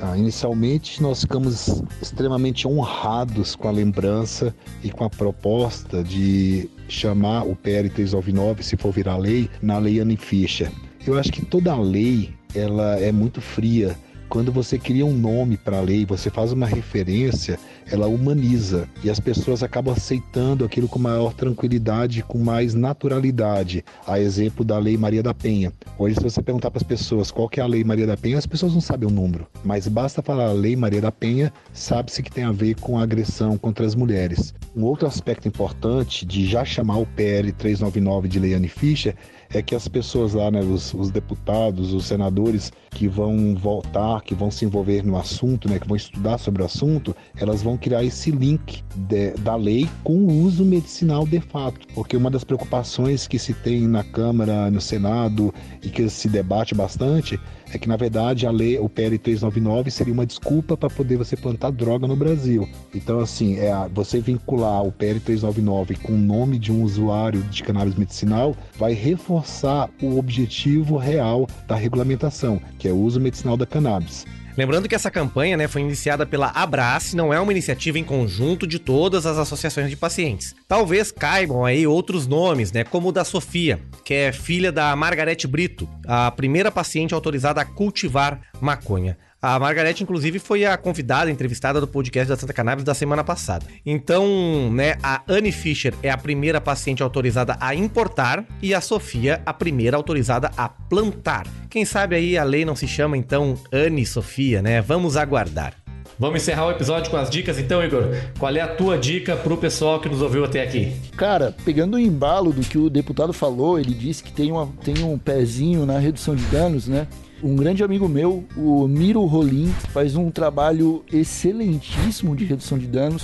Ah, 0.00 0.18
inicialmente, 0.18 1.00
nós 1.02 1.20
ficamos 1.20 1.82
extremamente 2.02 2.66
honrados 2.66 3.54
com 3.54 3.68
a 3.68 3.70
lembrança 3.70 4.54
e 4.82 4.90
com 4.90 5.04
a 5.04 5.10
proposta 5.10 6.02
de 6.02 6.68
chamar 6.88 7.44
o 7.44 7.54
PL 7.54 7.88
399, 7.88 8.62
se 8.62 8.76
for 8.76 8.92
virar 8.92 9.16
lei, 9.16 9.48
na 9.62 9.78
lei 9.78 10.00
Anne 10.00 10.16
Fischer. 10.16 10.70
Eu 11.06 11.18
acho 11.18 11.32
que 11.32 11.44
toda 11.44 11.76
lei 11.76 12.34
ela 12.54 12.98
é 12.98 13.12
muito 13.12 13.40
fria 13.40 13.96
quando 14.34 14.50
você 14.50 14.78
cria 14.78 15.06
um 15.06 15.16
nome 15.16 15.56
para 15.56 15.78
a 15.78 15.80
lei, 15.80 16.04
você 16.04 16.28
faz 16.28 16.50
uma 16.50 16.66
referência, 16.66 17.56
ela 17.90 18.06
humaniza 18.06 18.88
e 19.02 19.10
as 19.10 19.20
pessoas 19.20 19.62
acabam 19.62 19.94
aceitando 19.94 20.64
aquilo 20.64 20.88
com 20.88 20.98
maior 20.98 21.32
tranquilidade, 21.34 22.22
com 22.22 22.38
mais 22.38 22.74
naturalidade. 22.74 23.84
A 24.06 24.18
exemplo 24.18 24.64
da 24.64 24.78
Lei 24.78 24.96
Maria 24.96 25.22
da 25.22 25.34
Penha. 25.34 25.72
Hoje, 25.98 26.16
se 26.16 26.22
você 26.22 26.42
perguntar 26.42 26.70
para 26.70 26.78
as 26.78 26.82
pessoas 26.82 27.30
qual 27.30 27.48
que 27.48 27.60
é 27.60 27.62
a 27.62 27.66
Lei 27.66 27.84
Maria 27.84 28.06
da 28.06 28.16
Penha, 28.16 28.38
as 28.38 28.46
pessoas 28.46 28.72
não 28.72 28.80
sabem 28.80 29.08
o 29.08 29.12
número, 29.12 29.46
mas 29.64 29.86
basta 29.88 30.22
falar 30.22 30.46
a 30.46 30.52
Lei 30.52 30.76
Maria 30.76 31.00
da 31.00 31.12
Penha, 31.12 31.52
sabe-se 31.72 32.22
que 32.22 32.30
tem 32.30 32.44
a 32.44 32.52
ver 32.52 32.74
com 32.76 32.98
a 32.98 33.02
agressão 33.02 33.56
contra 33.58 33.86
as 33.86 33.94
mulheres. 33.94 34.54
Um 34.74 34.84
outro 34.84 35.06
aspecto 35.06 35.46
importante 35.46 36.26
de 36.26 36.46
já 36.46 36.64
chamar 36.64 36.98
o 36.98 37.06
PL 37.06 37.52
399 37.52 38.28
de 38.28 38.38
Leiane 38.38 38.68
Fischer 38.68 39.14
é 39.54 39.62
que 39.62 39.74
as 39.74 39.88
pessoas 39.88 40.34
lá, 40.34 40.50
né, 40.50 40.60
os, 40.60 40.92
os, 40.94 41.10
deputados, 41.10 41.92
os 41.92 42.06
senadores 42.06 42.72
que 42.90 43.08
vão 43.08 43.54
voltar, 43.54 44.20
que 44.22 44.34
vão 44.34 44.50
se 44.50 44.64
envolver 44.64 45.04
no 45.04 45.16
assunto, 45.16 45.68
né, 45.68 45.78
que 45.78 45.86
vão 45.86 45.96
estudar 45.96 46.38
sobre 46.38 46.62
o 46.62 46.66
assunto, 46.66 47.14
elas 47.36 47.62
vão 47.62 47.76
criar 47.76 48.02
esse 48.04 48.30
link 48.30 48.82
de, 48.94 49.32
da 49.40 49.56
lei 49.56 49.88
com 50.02 50.14
o 50.14 50.42
uso 50.42 50.64
medicinal 50.64 51.26
de 51.26 51.40
fato. 51.40 51.86
Porque 51.94 52.16
uma 52.16 52.30
das 52.30 52.44
preocupações 52.44 53.26
que 53.26 53.38
se 53.38 53.54
tem 53.54 53.86
na 53.86 54.04
Câmara, 54.04 54.70
no 54.70 54.80
Senado 54.80 55.52
e 55.82 55.88
que 55.88 56.08
se 56.08 56.28
debate 56.28 56.74
bastante 56.74 57.38
é 57.76 57.78
que 57.78 57.88
na 57.88 57.96
verdade 57.96 58.46
a 58.46 58.50
lei, 58.50 58.78
o 58.78 58.88
PL 58.88 59.18
399 59.18 59.90
seria 59.90 60.12
uma 60.12 60.26
desculpa 60.26 60.76
para 60.76 60.90
poder 60.90 61.16
você 61.16 61.36
plantar 61.36 61.70
droga 61.70 62.06
no 62.06 62.16
Brasil. 62.16 62.68
Então 62.94 63.20
assim, 63.20 63.58
é 63.58 63.72
você 63.92 64.20
vincular 64.20 64.82
o 64.82 64.92
PL 64.92 65.20
399 65.20 65.96
com 65.96 66.12
o 66.12 66.18
nome 66.18 66.58
de 66.58 66.72
um 66.72 66.82
usuário 66.82 67.42
de 67.42 67.62
cannabis 67.62 67.94
medicinal 67.94 68.56
vai 68.76 68.92
reforçar 68.92 69.90
o 70.02 70.18
objetivo 70.18 70.96
real 70.96 71.46
da 71.66 71.74
regulamentação, 71.74 72.60
que 72.78 72.88
é 72.88 72.92
o 72.92 72.96
uso 72.96 73.20
medicinal 73.20 73.56
da 73.56 73.66
cannabis. 73.66 74.24
Lembrando 74.56 74.88
que 74.88 74.94
essa 74.94 75.10
campanha 75.10 75.56
né, 75.56 75.66
foi 75.66 75.80
iniciada 75.80 76.24
pela 76.24 76.48
Abrace, 76.48 77.16
não 77.16 77.34
é 77.34 77.40
uma 77.40 77.50
iniciativa 77.50 77.98
em 77.98 78.04
conjunto 78.04 78.68
de 78.68 78.78
todas 78.78 79.26
as 79.26 79.36
associações 79.36 79.90
de 79.90 79.96
pacientes. 79.96 80.54
Talvez 80.68 81.10
caibam 81.10 81.64
aí 81.64 81.86
outros 81.86 82.26
nomes, 82.26 82.70
né, 82.70 82.84
como 82.84 83.08
o 83.08 83.12
da 83.12 83.24
Sofia, 83.24 83.80
que 84.04 84.14
é 84.14 84.32
filha 84.32 84.70
da 84.70 84.94
Margarete 84.94 85.48
Brito, 85.48 85.88
a 86.06 86.30
primeira 86.30 86.70
paciente 86.70 87.14
autorizada 87.14 87.60
a 87.60 87.64
cultivar 87.64 88.40
maconha. 88.60 89.18
A 89.46 89.58
Margarete, 89.58 90.02
inclusive, 90.02 90.38
foi 90.38 90.64
a 90.64 90.74
convidada 90.74 91.30
entrevistada 91.30 91.78
do 91.78 91.86
podcast 91.86 92.26
da 92.26 92.34
Santa 92.34 92.54
Cannabis 92.54 92.82
da 92.82 92.94
semana 92.94 93.22
passada. 93.22 93.66
Então, 93.84 94.72
né, 94.72 94.94
a 95.02 95.20
Anne 95.28 95.52
Fischer 95.52 95.92
é 96.02 96.08
a 96.08 96.16
primeira 96.16 96.62
paciente 96.62 97.02
autorizada 97.02 97.54
a 97.60 97.74
importar 97.74 98.42
e 98.62 98.72
a 98.72 98.80
Sofia 98.80 99.42
a 99.44 99.52
primeira 99.52 99.98
autorizada 99.98 100.50
a 100.56 100.66
plantar. 100.66 101.46
Quem 101.68 101.84
sabe 101.84 102.16
aí 102.16 102.38
a 102.38 102.42
lei 102.42 102.64
não 102.64 102.74
se 102.74 102.88
chama 102.88 103.18
então 103.18 103.54
Anne 103.70 104.06
Sofia, 104.06 104.62
né? 104.62 104.80
Vamos 104.80 105.14
aguardar. 105.14 105.74
Vamos 106.18 106.40
encerrar 106.40 106.68
o 106.68 106.70
episódio 106.70 107.10
com 107.10 107.18
as 107.18 107.28
dicas 107.28 107.58
então, 107.58 107.84
Igor. 107.84 108.04
Qual 108.38 108.54
é 108.56 108.62
a 108.62 108.68
tua 108.68 108.96
dica 108.96 109.36
pro 109.36 109.58
pessoal 109.58 110.00
que 110.00 110.08
nos 110.08 110.22
ouviu 110.22 110.44
até 110.44 110.62
aqui? 110.62 110.96
Cara, 111.18 111.54
pegando 111.66 111.96
o 111.96 112.00
embalo 112.00 112.50
do 112.50 112.62
que 112.62 112.78
o 112.78 112.88
deputado 112.88 113.34
falou, 113.34 113.78
ele 113.78 113.92
disse 113.92 114.22
que 114.22 114.32
tem, 114.32 114.50
uma, 114.50 114.72
tem 114.82 115.02
um 115.02 115.18
pezinho 115.18 115.84
na 115.84 115.98
redução 115.98 116.34
de 116.34 116.44
danos, 116.44 116.88
né? 116.88 117.06
Um 117.42 117.56
grande 117.56 117.82
amigo 117.82 118.08
meu, 118.08 118.44
o 118.56 118.86
Miro 118.88 119.24
Rolim, 119.24 119.68
faz 119.92 120.16
um 120.16 120.30
trabalho 120.30 121.04
excelentíssimo 121.12 122.34
de 122.34 122.44
redução 122.44 122.78
de 122.78 122.86
danos 122.86 123.22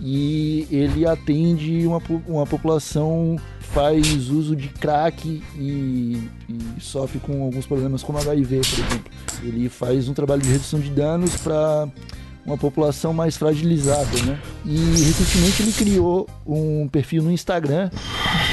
e 0.00 0.66
ele 0.70 1.06
atende 1.06 1.86
uma, 1.86 2.02
uma 2.26 2.46
população 2.46 3.36
faz 3.72 4.30
uso 4.30 4.56
de 4.56 4.68
crack 4.68 5.42
e, 5.54 6.30
e, 6.48 6.80
sofre 6.80 7.18
com 7.18 7.42
alguns 7.42 7.66
problemas 7.66 8.02
como 8.02 8.18
HIV, 8.18 8.60
por 8.60 8.78
exemplo. 8.78 9.12
Ele 9.42 9.68
faz 9.68 10.08
um 10.08 10.14
trabalho 10.14 10.40
de 10.40 10.50
redução 10.50 10.80
de 10.80 10.88
danos 10.88 11.36
para 11.36 11.88
uma 12.46 12.56
população 12.56 13.12
mais 13.12 13.36
fragilizada, 13.36 14.22
né? 14.24 14.40
E 14.64 14.76
recentemente 14.76 15.62
ele 15.62 15.72
criou 15.72 16.28
um 16.46 16.88
perfil 16.88 17.22
no 17.22 17.30
Instagram 17.30 17.90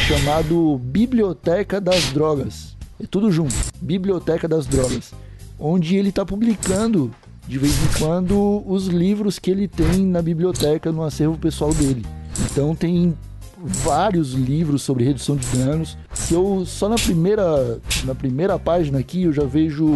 chamado 0.07 0.77
Biblioteca 0.79 1.79
das 1.79 2.11
Drogas. 2.11 2.75
É 3.01 3.05
tudo 3.05 3.31
junto, 3.31 3.55
Biblioteca 3.81 4.47
das 4.47 4.65
Drogas, 4.65 5.13
onde 5.59 5.95
ele 5.95 6.09
está 6.09 6.25
publicando 6.25 7.11
de 7.47 7.57
vez 7.57 7.73
em 7.73 7.99
quando 7.99 8.63
os 8.65 8.87
livros 8.87 9.37
que 9.37 9.51
ele 9.51 9.67
tem 9.67 10.05
na 10.05 10.21
biblioteca, 10.21 10.91
no 10.91 11.03
acervo 11.03 11.37
pessoal 11.37 11.73
dele. 11.73 12.05
Então 12.51 12.73
tem 12.73 13.13
vários 13.57 14.33
livros 14.33 14.81
sobre 14.81 15.03
redução 15.03 15.35
de 15.35 15.45
danos. 15.57 15.97
Se 16.13 16.33
eu 16.33 16.65
só 16.65 16.89
na 16.89 16.95
primeira 16.95 17.79
na 18.05 18.15
primeira 18.15 18.57
página 18.59 18.99
aqui 18.99 19.23
eu 19.23 19.33
já 19.33 19.43
vejo 19.43 19.95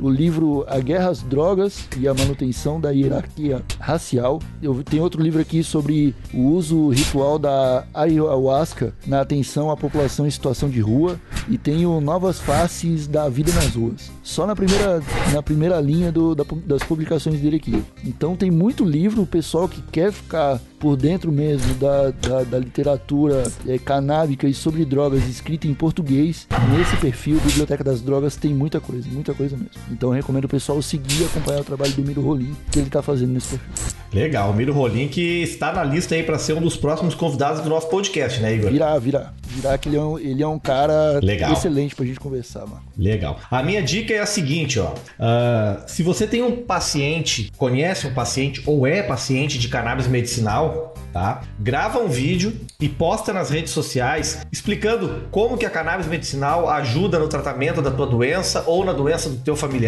o 0.00 0.08
livro 0.08 0.64
A 0.66 0.78
Guerra 0.80 1.10
às 1.10 1.22
Drogas 1.22 1.86
e 1.98 2.08
a 2.08 2.14
Manutenção 2.14 2.80
da 2.80 2.90
Hierarquia 2.90 3.62
Racial. 3.78 4.40
Eu 4.62 4.82
tenho 4.82 5.02
outro 5.02 5.22
livro 5.22 5.40
aqui 5.40 5.62
sobre 5.62 6.14
o 6.32 6.40
uso 6.40 6.88
ritual 6.88 7.38
da 7.38 7.84
ayahuasca 7.92 8.94
na 9.06 9.20
atenção 9.20 9.70
à 9.70 9.76
população 9.76 10.26
em 10.26 10.30
situação 10.30 10.68
de 10.68 10.80
rua 10.80 11.20
e 11.48 11.58
tenho 11.58 12.00
Novas 12.00 12.40
Faces 12.40 13.06
da 13.06 13.28
Vida 13.28 13.52
nas 13.52 13.74
Ruas. 13.74 14.10
Só 14.22 14.46
na 14.46 14.54
primeira, 14.54 15.02
na 15.32 15.42
primeira 15.42 15.80
linha 15.80 16.10
do, 16.10 16.34
da, 16.34 16.44
das 16.64 16.82
publicações 16.82 17.40
dele 17.40 17.56
aqui. 17.56 17.82
Então 18.04 18.36
tem 18.36 18.50
muito 18.50 18.84
livro, 18.84 19.22
o 19.22 19.26
pessoal 19.26 19.68
que 19.68 19.82
quer 19.82 20.12
ficar 20.12 20.60
por 20.78 20.96
dentro 20.96 21.30
mesmo 21.30 21.74
da, 21.74 22.10
da, 22.10 22.42
da 22.42 22.58
literatura 22.58 23.44
é, 23.66 23.78
canábica 23.78 24.48
e 24.48 24.54
sobre 24.54 24.84
drogas 24.84 25.28
escrita 25.28 25.66
em 25.66 25.74
português, 25.74 26.48
nesse 26.76 26.96
perfil 26.96 27.38
Biblioteca 27.40 27.84
das 27.84 28.00
Drogas 28.00 28.36
tem 28.36 28.54
muita 28.54 28.80
coisa, 28.80 29.06
muita 29.10 29.34
coisa 29.34 29.56
mesmo. 29.56 29.89
Então 29.90 30.10
eu 30.10 30.14
recomendo 30.14 30.44
o 30.44 30.48
pessoal 30.48 30.80
seguir 30.80 31.22
e 31.22 31.24
acompanhar 31.24 31.60
o 31.60 31.64
trabalho 31.64 31.92
do 31.92 32.02
Miro 32.02 32.20
Rolim 32.22 32.54
que 32.70 32.78
ele 32.78 32.86
está 32.86 33.02
fazendo 33.02 33.32
nesse 33.32 33.48
perfil. 33.48 34.00
Legal, 34.12 34.50
o 34.50 34.54
Miro 34.54 34.72
Rolim 34.72 35.08
que 35.08 35.42
está 35.42 35.72
na 35.72 35.84
lista 35.84 36.14
aí 36.14 36.22
para 36.22 36.38
ser 36.38 36.54
um 36.54 36.60
dos 36.60 36.76
próximos 36.76 37.14
convidados 37.14 37.60
do 37.62 37.68
nosso 37.68 37.88
podcast, 37.88 38.40
né, 38.40 38.54
Igor? 38.54 38.70
Virá, 38.70 38.98
virá. 38.98 39.32
Virá 39.42 39.76
que 39.76 39.88
ele 39.88 39.96
é 39.96 40.00
um, 40.00 40.18
ele 40.18 40.42
é 40.42 40.46
um 40.46 40.58
cara 40.58 41.18
Legal. 41.22 41.52
excelente 41.52 41.94
pra 41.94 42.04
gente 42.04 42.20
conversar, 42.20 42.66
mano. 42.66 42.82
Legal. 42.96 43.38
A 43.50 43.62
minha 43.62 43.82
dica 43.82 44.12
é 44.14 44.20
a 44.20 44.26
seguinte, 44.26 44.78
ó. 44.78 44.92
Uh, 44.92 45.82
se 45.86 46.02
você 46.02 46.26
tem 46.26 46.42
um 46.42 46.62
paciente, 46.62 47.50
conhece 47.56 48.06
um 48.06 48.14
paciente 48.14 48.62
ou 48.66 48.86
é 48.86 49.02
paciente 49.02 49.58
de 49.58 49.68
cannabis 49.68 50.06
medicinal, 50.06 50.94
tá? 51.12 51.42
Grava 51.58 51.98
um 51.98 52.08
vídeo 52.08 52.52
e 52.80 52.88
posta 52.88 53.32
nas 53.32 53.50
redes 53.50 53.72
sociais 53.72 54.46
explicando 54.52 55.24
como 55.30 55.58
que 55.58 55.66
a 55.66 55.70
cannabis 55.70 56.06
medicinal 56.06 56.68
ajuda 56.68 57.18
no 57.18 57.28
tratamento 57.28 57.82
da 57.82 57.90
tua 57.90 58.06
doença 58.06 58.64
ou 58.66 58.84
na 58.84 58.92
doença 58.92 59.28
do 59.28 59.36
teu 59.38 59.56
familiar. 59.56 59.79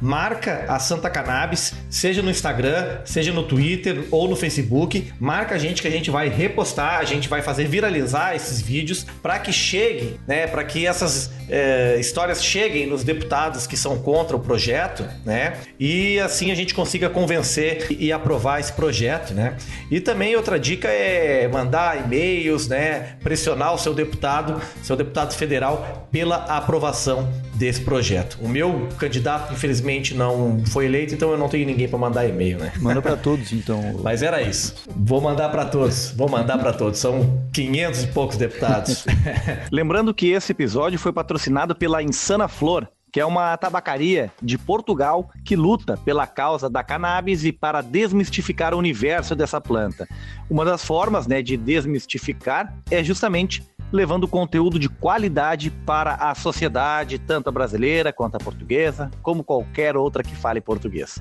Marca 0.00 0.64
a 0.68 0.78
Santa 0.78 1.10
Cannabis, 1.10 1.74
seja 1.88 2.22
no 2.22 2.30
Instagram, 2.30 3.00
seja 3.04 3.32
no 3.32 3.42
Twitter 3.42 4.04
ou 4.10 4.28
no 4.28 4.36
Facebook. 4.36 5.12
Marca 5.18 5.54
a 5.54 5.58
gente 5.58 5.82
que 5.82 5.88
a 5.88 5.90
gente 5.90 6.10
vai 6.10 6.28
repostar, 6.28 6.98
a 6.98 7.04
gente 7.04 7.28
vai 7.28 7.42
fazer 7.42 7.66
viralizar 7.66 8.34
esses 8.34 8.60
vídeos 8.60 9.06
para 9.22 9.38
que 9.38 9.52
chegue, 9.52 10.20
né? 10.26 10.46
Para 10.46 10.64
que 10.64 10.86
essas 10.86 11.30
é, 11.48 11.96
histórias 11.98 12.42
cheguem 12.42 12.86
nos 12.86 13.02
deputados 13.02 13.66
que 13.66 13.76
são 13.76 13.98
contra 13.98 14.36
o 14.36 14.40
projeto, 14.40 15.04
né? 15.24 15.54
E 15.78 16.18
assim 16.20 16.50
a 16.50 16.54
gente 16.54 16.74
consiga 16.74 17.10
convencer 17.10 17.86
e 17.90 18.12
aprovar 18.12 18.60
esse 18.60 18.72
projeto, 18.72 19.34
né? 19.34 19.56
E 19.90 20.00
também 20.00 20.36
outra 20.36 20.58
dica 20.58 20.88
é 20.88 21.48
mandar 21.48 22.04
e-mails, 22.04 22.68
né? 22.68 23.16
Pressionar 23.22 23.74
o 23.74 23.78
seu 23.78 23.94
deputado, 23.94 24.60
seu 24.82 24.96
deputado 24.96 25.34
federal, 25.34 26.08
pela 26.10 26.36
aprovação 26.36 27.28
desse 27.60 27.82
projeto. 27.82 28.38
O 28.40 28.48
meu 28.48 28.88
candidato, 28.96 29.52
infelizmente, 29.52 30.14
não 30.14 30.64
foi 30.64 30.86
eleito, 30.86 31.12
então 31.12 31.30
eu 31.30 31.36
não 31.36 31.46
tenho 31.46 31.66
ninguém 31.66 31.86
para 31.86 31.98
mandar 31.98 32.26
e-mail, 32.26 32.58
né? 32.58 32.72
Manda 32.78 33.02
para 33.02 33.18
todos, 33.18 33.52
então. 33.52 33.78
Mas 34.02 34.22
era 34.22 34.40
isso. 34.40 34.74
Vou 34.96 35.20
mandar 35.20 35.50
para 35.50 35.66
todos. 35.66 36.10
Vou 36.16 36.26
mandar 36.26 36.56
para 36.56 36.72
todos. 36.72 36.98
São 36.98 37.38
500 37.52 38.04
e 38.04 38.06
poucos 38.06 38.38
deputados. 38.38 39.04
Lembrando 39.70 40.14
que 40.14 40.30
esse 40.30 40.52
episódio 40.52 40.98
foi 40.98 41.12
patrocinado 41.12 41.76
pela 41.76 42.02
Insana 42.02 42.48
Flor 42.48 42.88
que 43.12 43.18
é 43.18 43.26
uma 43.26 43.56
tabacaria 43.56 44.30
de 44.40 44.56
Portugal 44.56 45.30
que 45.44 45.56
luta 45.56 45.96
pela 45.96 46.28
causa 46.28 46.70
da 46.70 46.84
cannabis 46.84 47.44
e 47.44 47.50
para 47.50 47.80
desmistificar 47.80 48.72
o 48.72 48.78
universo 48.78 49.34
dessa 49.34 49.60
planta. 49.60 50.06
Uma 50.48 50.64
das 50.64 50.84
formas 50.84 51.26
né, 51.26 51.42
de 51.42 51.56
desmistificar 51.56 52.72
é 52.88 53.02
justamente 53.02 53.64
levando 53.92 54.28
conteúdo 54.28 54.78
de 54.78 54.88
qualidade 54.88 55.70
para 55.70 56.14
a 56.14 56.34
sociedade, 56.34 57.18
tanto 57.18 57.48
a 57.48 57.52
brasileira 57.52 58.12
quanto 58.12 58.36
a 58.36 58.38
portuguesa, 58.38 59.10
como 59.22 59.44
qualquer 59.44 59.96
outra 59.96 60.22
que 60.22 60.34
fale 60.34 60.60
português. 60.60 61.20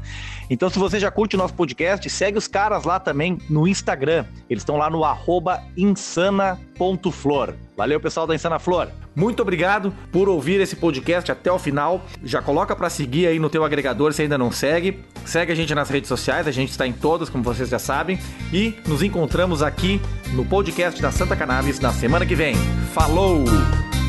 Então, 0.50 0.70
se 0.70 0.78
você 0.78 1.00
já 1.00 1.12
curte 1.12 1.36
o 1.36 1.40
nosso 1.40 1.54
podcast, 1.54 2.10
segue 2.10 2.38
os 2.38 2.48
caras 2.48 2.84
lá 2.84 3.00
também 3.00 3.38
no 3.50 3.68
Instagram. 3.68 4.26
Eles 4.50 4.62
estão 4.62 4.78
lá 4.78 4.90
no 4.90 5.00
insana.flor. 6.80 7.54
Valeu, 7.76 8.00
pessoal 8.00 8.26
da 8.26 8.34
Insana 8.34 8.58
Flor. 8.58 8.90
Muito 9.16 9.42
obrigado 9.42 9.94
por 10.12 10.30
ouvir 10.30 10.62
esse 10.62 10.76
podcast 10.76 11.32
até 11.32 11.52
o 11.52 11.60
final. 11.60 12.06
Já 12.24 12.42
coloca 12.42 12.76
para 12.76 12.90
seguir 12.90 13.28
aí 13.28 13.40
no 13.40 13.50
teu 13.50 13.64
agregador 13.64 14.14
se 14.14 14.22
ainda 14.22 14.38
não 14.38 14.52
segue. 14.52 15.00
Segue 15.26 15.52
a 15.52 15.56
gente 15.56 15.76
nas 15.76 15.90
redes 15.90 16.08
sociais, 16.08 16.48
a 16.48 16.52
gente 16.52 16.72
está 16.72 16.88
em 16.88 16.94
todas, 16.94 17.30
como 17.30 17.44
vocês 17.44 17.70
já 17.70 17.80
sabem. 17.80 18.20
E 18.54 18.74
nos 18.88 19.04
encontramos 19.04 19.62
aqui 19.62 20.02
no 20.34 20.46
podcast 20.46 21.02
da 21.02 21.12
Santa 21.12 21.36
Cannabis 21.36 21.80
na 21.80 21.92
semana 21.92 22.26
que 22.26 22.36
vem. 22.36 22.56
Falou! 22.94 23.44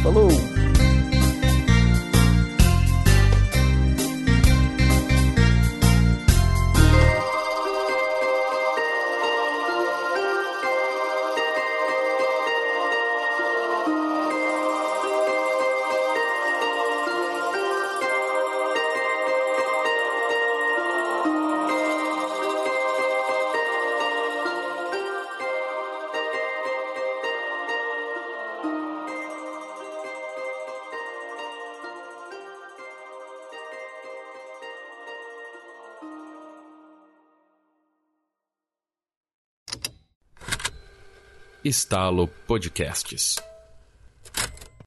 Falou! 0.03 0.70
Estalo 41.65 42.29
Podcasts. 42.47 43.50